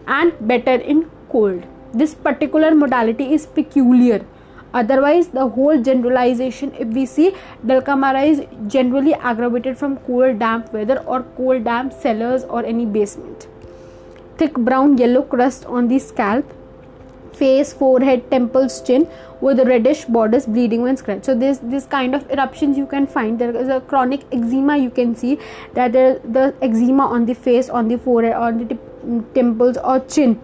and 0.07 0.33
better 0.41 0.77
in 0.77 1.11
cold. 1.29 1.63
This 1.93 2.15
particular 2.15 2.75
modality 2.75 3.35
is 3.35 3.45
peculiar 3.45 4.25
otherwise 4.73 5.29
the 5.29 5.47
whole 5.49 5.83
generalization 5.83 6.73
if 6.79 6.89
we 6.89 7.07
see 7.07 7.33
dulcamara 7.67 8.27
is 8.27 8.45
generally 8.69 9.15
aggravated 9.15 9.77
from 9.77 9.97
cool 10.09 10.37
damp 10.45 10.73
weather 10.73 10.99
or 11.07 11.23
cool 11.37 11.61
damp 11.61 11.93
cellars 11.93 12.45
or 12.45 12.65
any 12.65 12.87
basement. 12.87 13.49
Thick 14.39 14.55
brown 14.55 14.97
yellow 14.99 15.23
crust 15.23 15.67
on 15.67 15.89
the 15.89 15.99
scalp 15.99 16.55
face 17.41 17.73
forehead 17.73 18.31
temples 18.31 18.81
chin 18.83 19.07
with 19.41 19.61
reddish 19.67 20.05
borders 20.05 20.47
bleeding 20.47 20.83
when 20.83 20.97
scratched. 20.97 21.25
So 21.25 21.35
this 21.35 21.59
this 21.75 21.87
kind 21.87 22.15
of 22.15 22.31
eruptions 22.31 22.77
you 22.77 22.87
can 22.87 23.07
find. 23.07 23.39
There 23.39 23.57
is 23.57 23.69
a 23.69 23.81
chronic 23.81 24.27
eczema 24.39 24.77
you 24.77 24.91
can 25.01 25.15
see 25.17 25.39
that 25.75 25.93
there 25.93 26.19
the 26.39 26.55
eczema 26.69 27.07
on 27.19 27.27
the 27.27 27.35
face 27.35 27.71
on 27.81 27.89
the 27.89 27.99
forehead 27.99 28.35
on 28.35 28.63
the 28.69 28.79
temples 29.35 29.79
or 29.79 30.01
chin. 30.01 30.39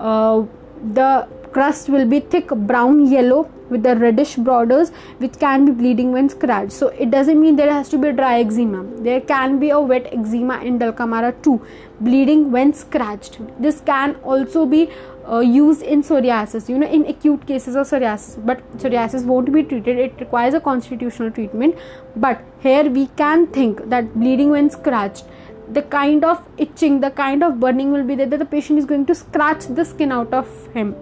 Uh, 0.00 0.44
the 0.92 1.26
crust 1.56 1.88
will 1.88 2.04
be 2.04 2.20
thick 2.32 2.48
brown 2.70 3.06
yellow 3.10 3.38
with 3.70 3.82
the 3.82 3.94
reddish 3.96 4.34
borders 4.48 4.90
which 5.18 5.38
can 5.38 5.64
be 5.64 5.72
bleeding 5.72 6.12
when 6.12 6.28
scratched. 6.28 6.72
So 6.72 6.88
it 6.88 7.10
doesn't 7.10 7.40
mean 7.40 7.56
there 7.56 7.72
has 7.72 7.88
to 7.90 7.98
be 7.98 8.08
a 8.08 8.12
dry 8.12 8.40
eczema. 8.40 8.84
There 9.06 9.20
can 9.20 9.58
be 9.58 9.70
a 9.70 9.80
wet 9.80 10.08
eczema 10.12 10.58
in 10.60 10.78
dulcamara 10.78 11.30
too 11.42 11.60
bleeding 12.00 12.50
when 12.52 12.74
scratched. 12.74 13.38
This 13.58 13.80
can 13.80 14.16
also 14.16 14.66
be 14.66 14.90
uh, 15.28 15.40
used 15.40 15.82
in 15.82 16.02
psoriasis 16.02 16.68
you 16.68 16.78
know 16.78 16.90
in 16.98 17.06
acute 17.06 17.46
cases 17.46 17.74
of 17.74 17.86
psoriasis. 17.86 18.44
But 18.44 18.60
psoriasis 18.76 19.24
won't 19.24 19.50
be 19.52 19.62
treated. 19.62 19.98
It 19.98 20.20
requires 20.20 20.52
a 20.52 20.60
constitutional 20.60 21.30
treatment. 21.30 21.76
But 22.16 22.44
here 22.60 22.84
we 22.90 23.06
can 23.22 23.46
think 23.46 23.88
that 23.96 24.14
bleeding 24.14 24.50
when 24.50 24.68
scratched 24.68 25.24
the 25.72 25.82
kind 25.82 26.24
of 26.24 26.46
itching 26.58 27.00
the 27.00 27.10
kind 27.10 27.42
of 27.42 27.58
burning 27.58 27.90
will 27.92 28.04
be 28.04 28.14
there 28.14 28.26
that 28.26 28.38
the 28.38 28.52
patient 28.54 28.78
is 28.78 28.84
going 28.84 29.04
to 29.06 29.14
scratch 29.14 29.66
the 29.80 29.84
skin 29.84 30.12
out 30.12 30.32
of 30.32 30.48
him 30.74 30.94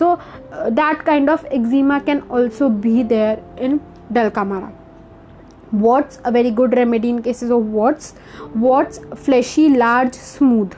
so 0.00 0.12
uh, 0.52 0.70
that 0.80 1.04
kind 1.12 1.36
of 1.36 1.46
eczema 1.60 2.00
can 2.00 2.26
also 2.30 2.68
be 2.88 3.02
there 3.14 3.38
in 3.68 3.80
dulcamara 4.12 4.72
warts 5.72 6.20
a 6.24 6.32
very 6.32 6.50
good 6.50 6.74
remedy 6.76 7.10
in 7.10 7.22
cases 7.22 7.50
of 7.50 7.66
warts. 7.66 8.14
Warts 8.54 9.00
fleshy 9.14 9.68
large 9.70 10.14
smooth. 10.14 10.74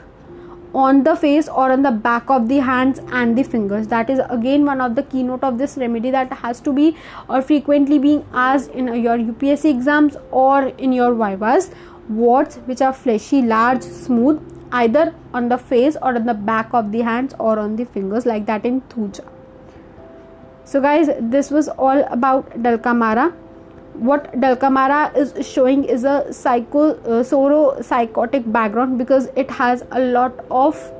On 0.73 1.03
the 1.03 1.15
face 1.15 1.47
or 1.47 1.71
on 1.71 1.81
the 1.81 1.91
back 1.91 2.29
of 2.29 2.47
the 2.47 2.57
hands 2.57 2.99
and 3.11 3.35
the 3.35 3.43
fingers. 3.43 3.87
That 3.87 4.09
is 4.09 4.19
again 4.29 4.65
one 4.65 4.81
of 4.81 4.95
the 4.95 5.01
keynote 5.01 5.43
of 5.43 5.57
this 5.57 5.77
remedy 5.77 6.11
that 6.11 6.31
has 6.31 6.59
to 6.61 6.73
be 6.73 6.95
or 7.27 7.41
frequently 7.41 7.97
being 7.97 8.23
asked 8.33 8.69
in 8.71 8.87
your 8.87 9.17
UPSC 9.17 9.69
exams 9.69 10.15
or 10.31 10.67
in 10.77 10.93
your 10.93 11.13
vivas 11.15 11.71
warts 12.07 12.55
which 12.65 12.81
are 12.81 12.93
fleshy 12.93 13.41
large 13.41 13.83
smooth 13.83 14.41
either 14.71 15.13
on 15.33 15.49
the 15.49 15.57
face 15.57 15.97
or 16.01 16.15
on 16.15 16.25
the 16.25 16.33
back 16.33 16.73
of 16.73 16.91
the 16.91 17.01
hands 17.01 17.33
or 17.39 17.59
on 17.59 17.75
the 17.75 17.85
fingers 17.85 18.25
like 18.25 18.45
that 18.45 18.65
in 18.65 18.81
thuja. 18.81 19.27
So 20.63 20.81
guys 20.81 21.09
this 21.19 21.49
was 21.49 21.67
all 21.69 22.03
about 22.11 22.49
dulcamara 22.63 23.33
what 23.93 24.31
Dulcamara 24.33 25.15
is 25.15 25.33
showing 25.45 25.83
is 25.83 26.03
a 26.03 26.31
psycho 26.31 26.91
uh, 26.91 27.23
soro 27.23 27.83
psychotic 27.83 28.49
background 28.51 28.97
because 28.97 29.27
it 29.35 29.51
has 29.51 29.83
a 29.91 29.99
lot 29.99 30.33
of 30.49 30.91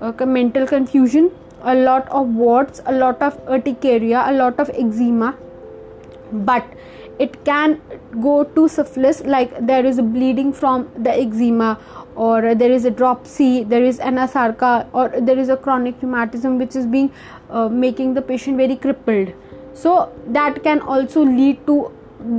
uh, 0.00 0.12
mental 0.26 0.66
confusion 0.66 1.30
a 1.62 1.74
lot 1.74 2.08
of 2.08 2.28
warts 2.28 2.80
a 2.86 2.92
lot 2.92 3.20
of 3.22 3.36
urticaria 3.46 4.24
a 4.26 4.32
lot 4.32 4.58
of 4.58 4.70
eczema. 4.70 5.36
But 6.32 6.64
it 7.18 7.44
can 7.44 7.80
go 8.20 8.44
to 8.44 8.68
syphilis 8.68 9.24
like 9.24 9.54
there 9.66 9.84
is 9.84 9.98
a 9.98 10.02
bleeding 10.02 10.52
from 10.52 10.90
the 10.96 11.10
eczema 11.10 11.78
or 12.26 12.54
there 12.60 12.70
is 12.76 12.84
a 12.84 12.90
dropsy 12.90 13.64
there 13.72 13.84
is 13.88 13.98
anasarca 14.10 14.70
or 14.92 15.08
there 15.28 15.38
is 15.38 15.48
a 15.48 15.56
chronic 15.56 16.02
rheumatism 16.02 16.58
which 16.58 16.74
is 16.74 16.86
being 16.94 17.10
uh, 17.50 17.68
making 17.68 18.14
the 18.14 18.22
patient 18.22 18.56
very 18.56 18.76
crippled. 18.76 19.32
So 19.72 20.12
that 20.26 20.62
can 20.64 20.80
also 20.80 21.24
lead 21.24 21.66
to 21.66 21.92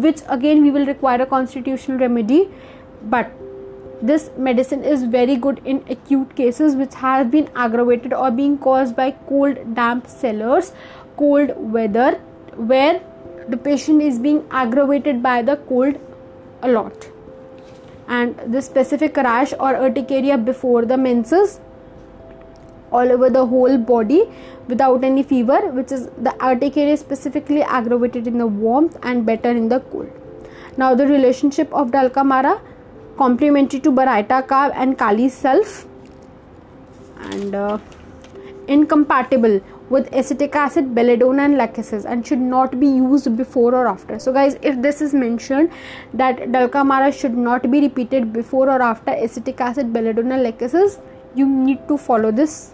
which 0.06 0.22
again 0.28 0.62
we 0.62 0.72
will 0.72 0.86
require 0.86 1.22
a 1.22 1.26
constitutional 1.26 1.98
remedy 1.98 2.50
but 3.04 3.32
this 4.02 4.30
medicine 4.38 4.84
is 4.84 5.04
very 5.04 5.36
good 5.36 5.62
in 5.66 5.84
acute 5.90 6.36
cases 6.36 6.76
which 6.76 6.96
have 6.96 7.32
been 7.32 7.50
aggravated 7.56 8.14
or 8.14 8.32
being 8.32 8.58
caused 8.58 8.96
by 8.96 9.12
cold 9.30 9.62
damp 9.76 10.08
cellars 10.08 10.74
cold 11.18 11.54
weather 11.78 12.12
where 12.74 13.02
the 13.48 13.58
patient 13.58 14.02
is 14.02 14.20
being 14.20 14.44
aggravated 14.52 15.24
by 15.24 15.42
the 15.42 15.56
cold 15.72 15.96
a 16.62 16.68
lot 16.70 17.10
and 18.18 18.40
the 18.54 18.62
specific 18.62 19.18
rash 19.18 19.54
or 19.60 19.74
urticaria 19.88 20.38
before 20.38 20.86
the 20.92 20.98
menses 20.98 21.60
all 22.92 23.12
over 23.16 23.30
the 23.30 23.46
whole 23.46 23.78
body 23.78 24.22
without 24.68 25.04
any 25.04 25.24
fever 25.32 25.60
which 25.80 25.92
is 25.92 26.08
the 26.30 26.34
urticaria 26.50 26.98
specifically 26.98 27.62
aggravated 27.62 28.28
in 28.28 28.40
the 28.40 28.48
warmth 28.48 28.98
and 29.04 29.26
better 29.26 29.52
in 29.52 29.70
the 29.70 29.80
cold. 29.92 30.10
Now 30.78 30.96
the 30.96 31.08
relationship 31.08 31.72
of 31.74 31.92
dulcamara 31.92 32.60
complementary 33.18 33.80
to 33.82 33.92
Baryta 33.92 34.42
carb 34.48 34.72
and 34.76 34.98
Kali 34.98 35.30
sulph 35.30 35.86
and 37.32 37.54
uh, 37.54 37.78
incompatible 38.68 39.60
with 39.90 40.14
acetic 40.14 40.56
acid, 40.56 40.94
belladonna 40.96 41.44
and 41.44 41.56
lachesis 41.56 42.06
and 42.06 42.26
should 42.26 42.40
not 42.40 42.80
be 42.80 42.88
used 42.88 43.36
before 43.36 43.74
or 43.74 43.88
after. 43.88 44.20
So 44.20 44.32
guys 44.32 44.58
if 44.62 44.82
this 44.82 45.02
is 45.02 45.14
mentioned 45.14 45.72
that 46.14 46.38
Dulcamara 46.38 47.14
should 47.20 47.38
not 47.38 47.70
be 47.72 47.82
repeated 47.82 48.32
before 48.34 48.70
or 48.70 48.82
after 48.82 49.12
acetic 49.12 49.60
acid, 49.60 49.92
belladonna 49.94 50.38
lachesis 50.38 51.02
you 51.36 51.48
need 51.48 51.88
to 51.88 51.98
follow 51.98 52.32
this 52.32 52.74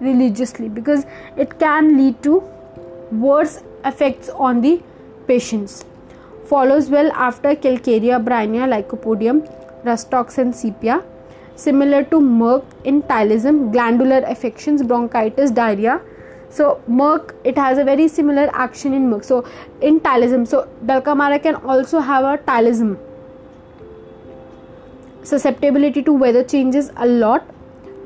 religiously 0.00 0.68
because 0.68 1.06
it 1.36 1.58
can 1.58 1.96
lead 1.96 2.22
to 2.22 2.42
worse 3.12 3.62
effects 3.84 4.28
on 4.30 4.60
the 4.60 4.82
patients. 5.26 5.84
Follows 6.46 6.90
well 6.90 7.10
after 7.12 7.54
Calcarea, 7.54 8.22
Bryonia, 8.22 8.66
Lycopodium, 8.68 9.48
Rhus 9.84 10.04
tox 10.04 10.38
and 10.38 10.54
sepia. 10.54 11.02
Similar 11.54 12.04
to 12.04 12.20
Merc 12.20 12.64
in 12.84 13.02
ptyalism, 13.02 13.72
glandular 13.72 14.22
affections, 14.26 14.82
bronchitis, 14.82 15.50
diarrhea. 15.50 16.00
So 16.52 16.82
Merc, 16.86 17.34
it 17.44 17.56
has 17.56 17.78
a 17.78 17.84
very 17.84 18.08
similar 18.08 18.50
action 18.52 18.92
in 18.92 19.08
Merc. 19.08 19.24
So 19.24 19.46
in 19.80 20.00
Ptyalism, 20.00 20.46
so 20.46 20.68
Dulcamara 20.84 21.42
can 21.42 21.54
also 21.56 22.00
have 22.00 22.24
a 22.24 22.36
Ptyalism. 22.36 22.98
Susceptibility 25.22 26.02
to 26.02 26.12
weather 26.12 26.44
changes 26.44 26.90
a 26.96 27.06
lot, 27.06 27.48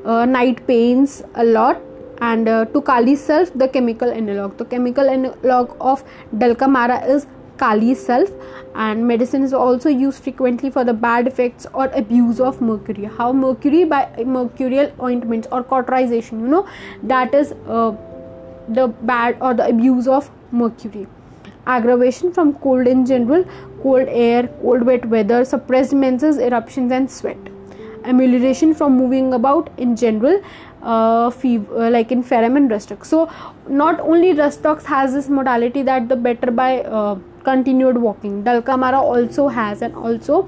uh, 0.05 0.25
night 0.25 0.65
pains 0.65 1.23
a 1.35 1.43
lot, 1.43 1.81
and 2.21 2.47
uh, 2.47 2.65
to 2.65 2.81
Kali 2.81 3.15
sulph, 3.15 3.51
the 3.53 3.67
chemical 3.67 4.09
analog. 4.09 4.57
The 4.57 4.65
chemical 4.65 5.09
analog 5.09 5.75
of 5.81 6.03
Dulcamara 6.33 7.05
is 7.09 7.27
Kali 7.57 7.95
sulph 7.95 8.31
and 8.75 9.07
medicine 9.07 9.43
is 9.43 9.53
also 9.53 9.89
used 9.89 10.23
frequently 10.23 10.69
for 10.69 10.83
the 10.83 10.93
bad 10.93 11.27
effects 11.27 11.65
or 11.73 11.85
abuse 12.01 12.39
of 12.39 12.61
mercury 12.61 13.09
how 13.17 13.31
mercury 13.33 13.83
by 13.83 14.01
mercurial 14.23 14.91
ointments 15.01 15.47
or 15.51 15.63
cauterization 15.63 16.39
you 16.39 16.47
know 16.47 16.67
that 17.01 17.33
is 17.33 17.53
uh, 17.67 17.91
the 18.67 18.87
bad 18.87 19.37
or 19.41 19.53
the 19.53 19.67
abuse 19.67 20.07
of 20.07 20.29
mercury. 20.51 21.07
Aggravation 21.65 22.31
from 22.31 22.53
cold 22.55 22.87
in 22.87 23.05
general 23.05 23.45
cold 23.83 24.07
air 24.07 24.47
cold 24.61 24.83
wet 24.83 25.05
weather 25.05 25.43
suppressed 25.43 25.93
menses 25.93 26.37
eruptions 26.37 26.91
and 26.91 27.11
sweat. 27.11 27.37
Amelioration 28.05 28.73
from 28.73 28.95
moving 28.95 29.33
about 29.33 29.69
in 29.77 29.95
general 29.95 30.41
uh, 30.81 31.29
fever, 31.29 31.85
uh, 31.85 31.89
like 31.89 32.11
in 32.11 32.23
and 32.31 32.71
rhus 32.71 32.85
tox 32.85 33.09
so 33.09 33.29
not 33.67 33.99
only 33.99 34.33
rhus 34.33 34.57
tox 34.57 34.85
has 34.85 35.13
this 35.13 35.27
modality 35.27 35.81
that 35.81 36.07
the 36.07 36.15
better 36.15 36.51
by 36.51 36.81
uh, 36.81 37.17
continued 37.43 37.97
walking. 37.97 38.43
Dulcamara 38.43 39.01
also 39.01 39.47
has 39.47 39.81
and 39.81 39.95
also 39.95 40.47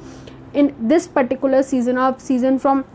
in 0.54 0.74
this 0.80 1.08
particular 1.08 1.62
season 1.64 1.98
of 1.98 2.22
season 2.22 2.60
from 2.60 2.86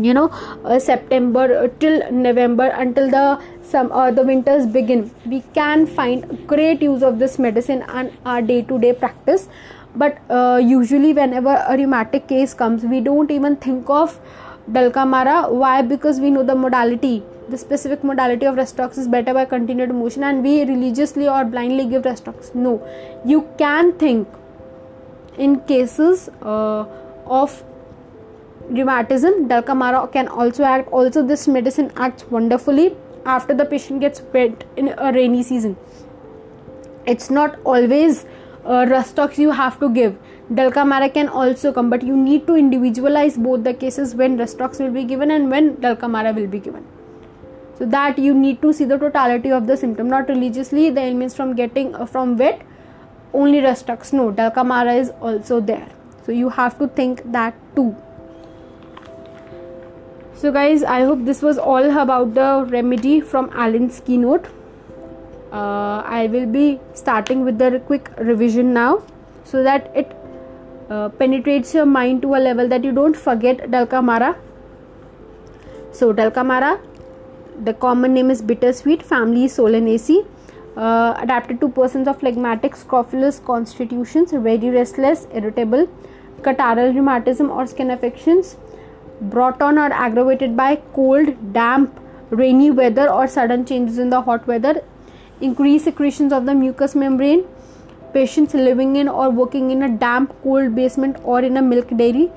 you 0.00 0.14
know 0.14 0.28
uh, 0.64 0.78
september 0.78 1.68
till 1.78 2.10
november 2.12 2.66
until 2.84 3.10
the 3.10 3.40
some 3.62 3.90
uh, 3.92 4.10
the 4.10 4.22
winters 4.22 4.66
begin 4.66 5.10
we 5.26 5.42
can 5.54 5.86
find 5.86 6.46
great 6.46 6.82
use 6.82 7.02
of 7.02 7.18
this 7.18 7.38
medicine 7.38 7.82
on 7.82 8.10
our 8.24 8.42
day 8.42 8.62
to 8.62 8.78
day 8.78 8.92
practice 8.92 9.48
but 9.94 10.18
uh, 10.30 10.60
usually 10.62 11.12
whenever 11.12 11.62
a 11.68 11.76
rheumatic 11.76 12.26
case 12.28 12.54
comes 12.54 12.84
we 12.84 13.00
don't 13.00 13.30
even 13.30 13.56
think 13.56 13.88
of 13.90 14.18
Dulcamara. 14.70 15.50
Why? 15.50 15.82
Because 15.82 16.20
we 16.20 16.30
know 16.30 16.42
the 16.42 16.54
modality. 16.54 17.22
The 17.48 17.58
specific 17.58 18.04
modality 18.04 18.46
of 18.46 18.56
Rhus 18.56 18.72
tox 18.72 18.96
is 18.96 19.08
better 19.08 19.34
by 19.34 19.44
continued 19.44 19.92
motion, 19.92 20.22
and 20.22 20.42
we 20.42 20.62
religiously 20.62 21.28
or 21.28 21.44
blindly 21.44 21.86
give 21.86 22.04
Rhus 22.04 22.20
tox. 22.20 22.52
No, 22.54 22.80
you 23.26 23.48
can 23.58 23.92
think 23.94 24.28
in 25.36 25.60
cases 25.62 26.28
uh, 26.42 26.86
of 27.26 27.64
rheumatism, 28.72 29.48
Dulcamara 29.48 30.10
can 30.12 30.28
also 30.28 30.64
act. 30.64 30.88
Also, 30.92 31.24
this 31.24 31.46
medicine 31.46 31.92
acts 31.96 32.24
wonderfully 32.30 32.96
after 33.24 33.54
the 33.54 33.64
patient 33.64 34.00
gets 34.00 34.22
wet 34.32 34.64
in 34.76 34.94
a 34.98 35.12
rainy 35.12 35.42
season. 35.42 35.76
It's 37.06 37.30
not 37.30 37.58
always 37.64 38.24
uh, 38.64 38.86
Rhus 38.88 39.12
tox 39.12 39.38
you 39.38 39.50
have 39.50 39.80
to 39.80 39.88
give 39.88 40.16
Dulcamara 40.50 41.12
can 41.14 41.28
also 41.28 41.72
come, 41.72 41.88
but 41.88 42.02
you 42.02 42.14
need 42.14 42.46
to 42.46 42.56
individualize 42.56 43.38
both 43.38 43.64
the 43.64 43.72
cases 43.72 44.14
when 44.14 44.36
Rhus 44.36 44.54
tox 44.54 44.78
will 44.80 44.90
be 44.90 45.04
given 45.04 45.30
and 45.30 45.50
when 45.50 45.76
Dulcamara 45.76 46.34
will 46.34 46.46
be 46.46 46.58
given. 46.58 46.84
So 47.78 47.86
that 47.86 48.18
you 48.18 48.34
need 48.34 48.60
to 48.60 48.72
see 48.72 48.84
the 48.84 48.98
totality 48.98 49.50
of 49.50 49.66
the 49.66 49.76
symptom, 49.76 50.10
not 50.10 50.28
religiously 50.28 50.90
the 50.90 51.00
ailments 51.00 51.34
from 51.34 51.54
getting 51.54 51.94
uh, 51.94 52.04
from 52.04 52.36
wet, 52.36 52.60
only 53.32 53.60
Rhus 53.60 53.82
tox. 53.82 54.12
No, 54.12 54.30
Dulcamara 54.30 54.98
is 55.00 55.10
also 55.20 55.60
there. 55.60 55.88
So 56.26 56.32
you 56.32 56.50
have 56.50 56.78
to 56.80 56.88
think 56.88 57.22
that 57.32 57.54
too. 57.74 57.96
So 60.42 60.50
guys, 60.50 60.82
I 60.82 61.02
hope 61.02 61.24
this 61.24 61.40
was 61.40 61.56
all 61.56 61.84
about 62.00 62.34
the 62.34 62.66
remedy 62.68 63.20
from 63.20 63.48
allen's 63.54 64.00
keynote. 64.00 64.46
Uh, 65.52 66.02
I 66.04 66.28
will 66.32 66.46
be 66.46 66.80
starting 66.94 67.44
with 67.44 67.58
the 67.58 67.78
quick 67.86 68.10
revision 68.18 68.72
now 68.74 69.04
so 69.44 69.62
that 69.62 69.92
it 69.94 70.16
uh, 70.90 71.10
penetrates 71.10 71.72
your 71.74 71.86
mind 71.86 72.22
to 72.22 72.34
a 72.34 72.40
level 72.46 72.66
that 72.66 72.82
you 72.82 72.90
don't 72.90 73.16
forget 73.16 73.58
Dulcamara. 73.70 74.34
So, 75.92 76.12
Dulcamara, 76.12 76.80
the 77.62 77.74
common 77.74 78.12
name 78.12 78.28
is 78.28 78.42
bittersweet, 78.42 79.00
family 79.00 79.46
Solanaceae. 79.46 80.26
Uh, 80.76 81.14
adapted 81.18 81.60
to 81.60 81.68
persons 81.68 82.08
of 82.08 82.18
phlegmatic, 82.18 82.74
scrofulous 82.74 83.38
constitutions, 83.38 84.32
very 84.32 84.70
restless, 84.70 85.28
irritable, 85.32 85.86
catarrhal 86.40 86.92
rheumatism 86.92 87.48
or 87.48 87.64
skin 87.68 87.92
affections, 87.92 88.56
brought 89.30 89.62
on 89.62 89.78
or 89.78 89.92
aggravated 89.92 90.56
by 90.56 90.76
cold, 90.94 91.52
damp, 91.52 91.98
rainy 92.30 92.70
weather 92.70 93.10
or 93.10 93.26
sudden 93.26 93.64
changes 93.64 93.98
in 93.98 94.10
the 94.10 94.22
hot 94.22 94.46
weather, 94.46 94.82
increased 95.40 95.84
secretions 95.84 96.32
of 96.32 96.46
the 96.46 96.54
mucous 96.54 96.94
membrane, 96.94 97.44
patients 98.12 98.54
living 98.54 98.96
in 98.96 99.08
or 99.08 99.30
working 99.30 99.70
in 99.70 99.82
a 99.82 99.88
damp 99.88 100.34
cold 100.42 100.74
basement 100.74 101.16
or 101.24 101.40
in 101.40 101.56
a 101.56 101.62
milk 101.62 101.88
dairy 101.96 102.30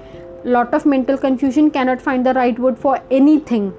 lot 0.45 0.73
of 0.75 0.85
mental 0.85 1.17
confusion 1.17 1.71
cannot 1.71 1.99
find 1.99 2.25
the 2.25 2.33
right 2.33 2.57
word 2.59 2.77
for 2.77 3.01
anything. 3.09 3.73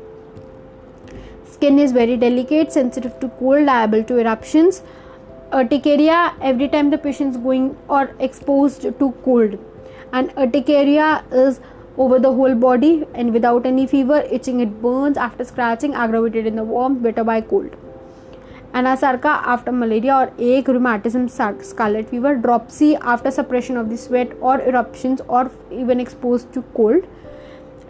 Skin 1.49 1.79
is 1.79 1.93
very 1.93 2.17
delicate 2.17 2.73
sensitive 2.73 3.19
to 3.21 3.29
cold 3.41 3.65
liable 3.65 4.03
to 4.05 4.19
eruptions. 4.19 4.83
Urticaria 5.53 6.35
every 6.43 6.69
time 6.69 6.91
the 6.91 6.99
patient 6.99 7.31
is 7.31 7.37
going 7.37 7.77
or 7.89 8.11
exposed 8.19 8.83
to 8.83 9.15
cold 9.25 9.57
and 10.13 10.33
urticaria 10.37 11.25
is 11.31 11.61
over 11.99 12.19
the 12.19 12.33
whole 12.33 12.55
body 12.55 13.05
and 13.15 13.33
without 13.33 13.67
any 13.67 13.87
fever 13.87 14.23
itching 14.31 14.61
it 14.61 14.81
burns. 14.83 15.17
After 15.17 15.45
scratching 15.45 15.95
aggravated 15.95 16.47
in 16.47 16.57
the 16.57 16.65
warmth 16.65 17.03
better 17.03 17.25
by 17.25 17.41
cold. 17.41 17.77
Anasarca 18.75 19.41
after 19.55 19.73
malaria 19.73 20.15
or 20.15 20.33
ague, 20.39 20.69
rheumatism, 20.69 21.29
scarlet 21.29 22.11
fever, 22.11 22.37
dropsy 22.37 22.95
after 22.97 23.31
suppression 23.31 23.77
of 23.77 23.89
the 23.89 23.97
sweat 23.97 24.33
or 24.41 24.61
eruptions 24.61 25.23
or 25.29 25.51
even 25.71 25.99
exposed 25.99 26.53
to 26.53 26.63
cold, 26.75 27.07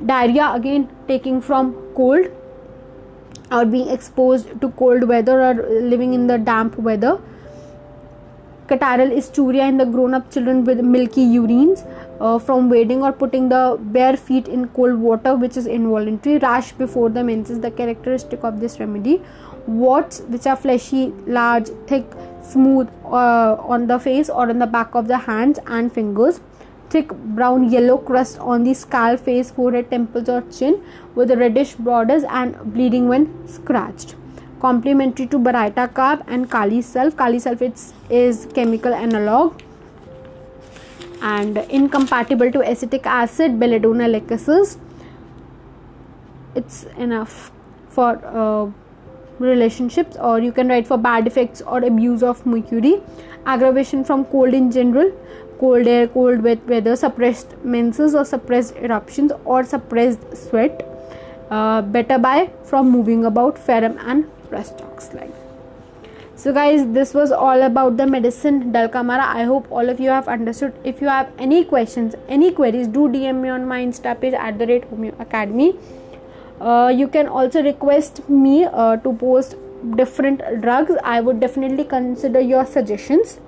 diarrhea 0.04 0.52
again 0.52 0.88
taking 1.08 1.40
from 1.40 1.74
cold 1.96 2.28
or 3.50 3.64
being 3.64 3.88
exposed 3.88 4.60
to 4.60 4.70
cold 4.72 5.08
weather 5.08 5.40
or 5.42 5.54
living 5.80 6.14
in 6.14 6.28
the 6.28 6.38
damp 6.38 6.78
weather. 6.78 7.18
Catarrhal 8.68 9.10
ischuria 9.10 9.68
in 9.68 9.76
the 9.78 9.86
grown 9.86 10.14
up 10.14 10.30
children 10.30 10.64
with 10.64 10.80
milky 10.80 11.24
urines 11.24 11.84
uh, 12.20 12.38
from 12.38 12.68
wading 12.70 13.02
or 13.02 13.12
putting 13.12 13.48
the 13.48 13.79
bare 13.81 14.16
feet 14.16 14.48
in 14.48 14.68
cold 14.68 14.94
water, 14.94 15.35
which 15.35 15.57
is 15.57 15.66
involuntary. 15.66 16.38
Rash 16.38 16.72
before 16.72 17.09
the 17.11 17.22
menses, 17.22 17.61
the 17.61 17.70
characteristic 17.70 18.42
of 18.44 18.61
this 18.61 18.81
remedy. 18.81 19.22
Warts 19.66 20.20
which 20.20 20.46
are 20.46 20.57
fleshy 20.57 21.12
large 21.26 21.68
thick 21.87 22.05
smooth 22.42 22.88
uh, 23.05 23.57
on 23.59 23.87
the 23.88 23.98
face 23.98 24.31
or 24.31 24.48
on 24.48 24.59
the 24.59 24.66
back 24.66 24.94
of 24.94 25.09
the 25.09 25.18
hands 25.18 25.59
and 25.66 25.92
fingers. 25.92 26.40
Thick 26.88 27.09
brown 27.09 27.68
yellow 27.70 27.98
crust 27.98 28.38
on 28.38 28.62
the 28.62 28.72
scalp 28.72 29.18
face 29.18 29.50
forehead 29.50 29.90
temples 29.90 30.29
or 30.29 30.42
chin 30.52 30.81
with 31.16 31.33
reddish 31.33 31.74
borders 31.74 32.22
and 32.29 32.57
bleeding 32.72 33.09
when 33.09 33.48
scratched. 33.48 34.14
Complementary 34.61 35.26
to 35.26 35.38
Baryta 35.38 35.92
carb 35.92 36.22
and 36.29 36.48
Kali 36.48 36.79
sulph. 36.79 37.16
Kali 37.16 37.38
sulph 37.38 37.92
is 38.09 38.46
chemical 38.55 38.94
analog 38.94 39.61
and 41.22 41.59
incompatible 41.81 42.50
to 42.52 42.61
acetic 42.61 43.07
acid 43.07 43.59
belladonna 43.59 44.09
lachesis 44.09 44.79
it's 46.57 46.85
enough 46.96 47.50
for 47.90 48.11
uh, 48.24 48.70
relationships 49.38 50.16
or 50.16 50.38
you 50.40 50.52
can 50.52 50.68
write 50.68 50.87
for 50.87 50.96
bad 50.96 51.26
effects 51.26 51.62
or 51.62 51.85
abuse 51.85 52.22
of 52.22 52.44
mercury. 52.46 53.00
Aggravation 53.44 54.05
from 54.05 54.24
cold 54.26 54.55
in 54.55 54.70
general 54.70 55.12
cold 55.61 55.87
air 55.87 56.09
cold 56.09 56.42
wet 56.42 56.66
weather 56.66 56.96
suppressed 56.96 57.57
menses 57.64 58.14
or 58.14 58.24
suppressed 58.24 58.76
eruptions 58.76 59.33
or 59.44 59.64
suppressed 59.64 60.37
sweat. 60.37 60.87
Uh, 61.50 61.81
better 61.81 62.18
by 62.18 62.50
from 62.64 62.90
moving 62.90 63.24
about 63.24 63.57
ferrum 63.57 63.96
and 64.00 64.29
Rhus 64.50 64.70
tox 64.70 65.12
line 65.14 65.33
so 66.40 66.53
guys 66.53 66.87
this 66.92 67.14
was 67.14 67.33
all 67.33 67.62
about 67.62 67.96
the 67.96 68.07
medicine 68.07 68.57
dulcamara 68.72 69.27
i 69.42 69.44
hope 69.51 69.70
all 69.70 69.88
of 69.88 69.99
you 69.99 70.11
have 70.11 70.29
understood. 70.29 70.75
If 70.85 71.01
you 71.01 71.09
have 71.09 71.33
any 71.38 71.64
questions 71.64 72.14
any 72.29 72.51
queries 72.53 72.88
do 72.88 73.09
dm 73.09 73.40
me 73.40 73.49
on 73.49 73.66
my 73.66 73.83
insta 73.83 74.20
page 74.20 74.35
at 74.35 74.59
the 74.59 74.66
rate 74.66 74.90
homeo 74.90 75.18
academy. 75.18 75.75
Uh, 76.61 76.92
you 76.94 77.09
can 77.09 77.27
also 77.27 77.62
request 77.62 78.29
me 78.29 78.64
uh, 78.64 78.96
to 78.99 79.12
post 79.14 79.57
different 79.94 80.42
drugs. 80.61 80.92
I 81.05 81.20
would 81.20 81.40
definitely 81.40 81.85
consider 81.85 82.40
your 82.40 82.64
suggestions 82.66 83.40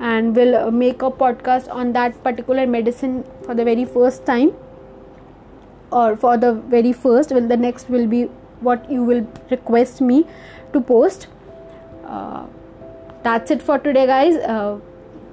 and 0.00 0.34
will 0.34 0.56
uh, 0.56 0.70
make 0.70 1.02
a 1.02 1.10
podcast 1.10 1.72
on 1.72 1.92
that 1.92 2.22
particular 2.22 2.66
medicine 2.66 3.24
for 3.44 3.54
the 3.54 3.64
very 3.64 3.84
first 3.84 4.26
time 4.26 4.52
or 5.90 6.16
for 6.16 6.36
the 6.36 6.52
very 6.52 6.92
first. 6.92 7.30
When 7.30 7.46
the 7.48 7.56
next 7.56 7.88
will 7.88 8.08
be 8.08 8.24
what 8.60 8.90
you 8.90 9.04
will 9.04 9.26
request 9.50 10.00
me 10.00 10.26
to 10.72 10.80
post 10.80 11.28
uh, 12.12 12.46
that's 13.22 13.50
it 13.50 13.62
for 13.62 13.78
today 13.78 14.06
guys. 14.06 14.36
Uh, 14.36 14.78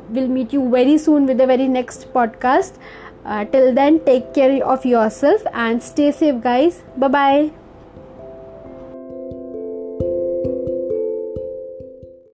we'll 0.09 0.27
meet 0.27 0.53
you 0.53 0.69
very 0.69 0.97
soon 0.97 1.25
with 1.25 1.37
the 1.37 1.47
very 1.47 1.67
next 1.67 2.11
podcast. 2.13 2.77
Uh, 3.25 3.45
till 3.45 3.73
then 3.73 3.99
take 4.05 4.33
care 4.33 4.63
of 4.65 4.85
yourself 4.85 5.41
and 5.53 5.83
stay 5.83 6.11
safe 6.11 6.41
guys. 6.41 6.83
Bye 6.97 7.07
bye 7.07 7.58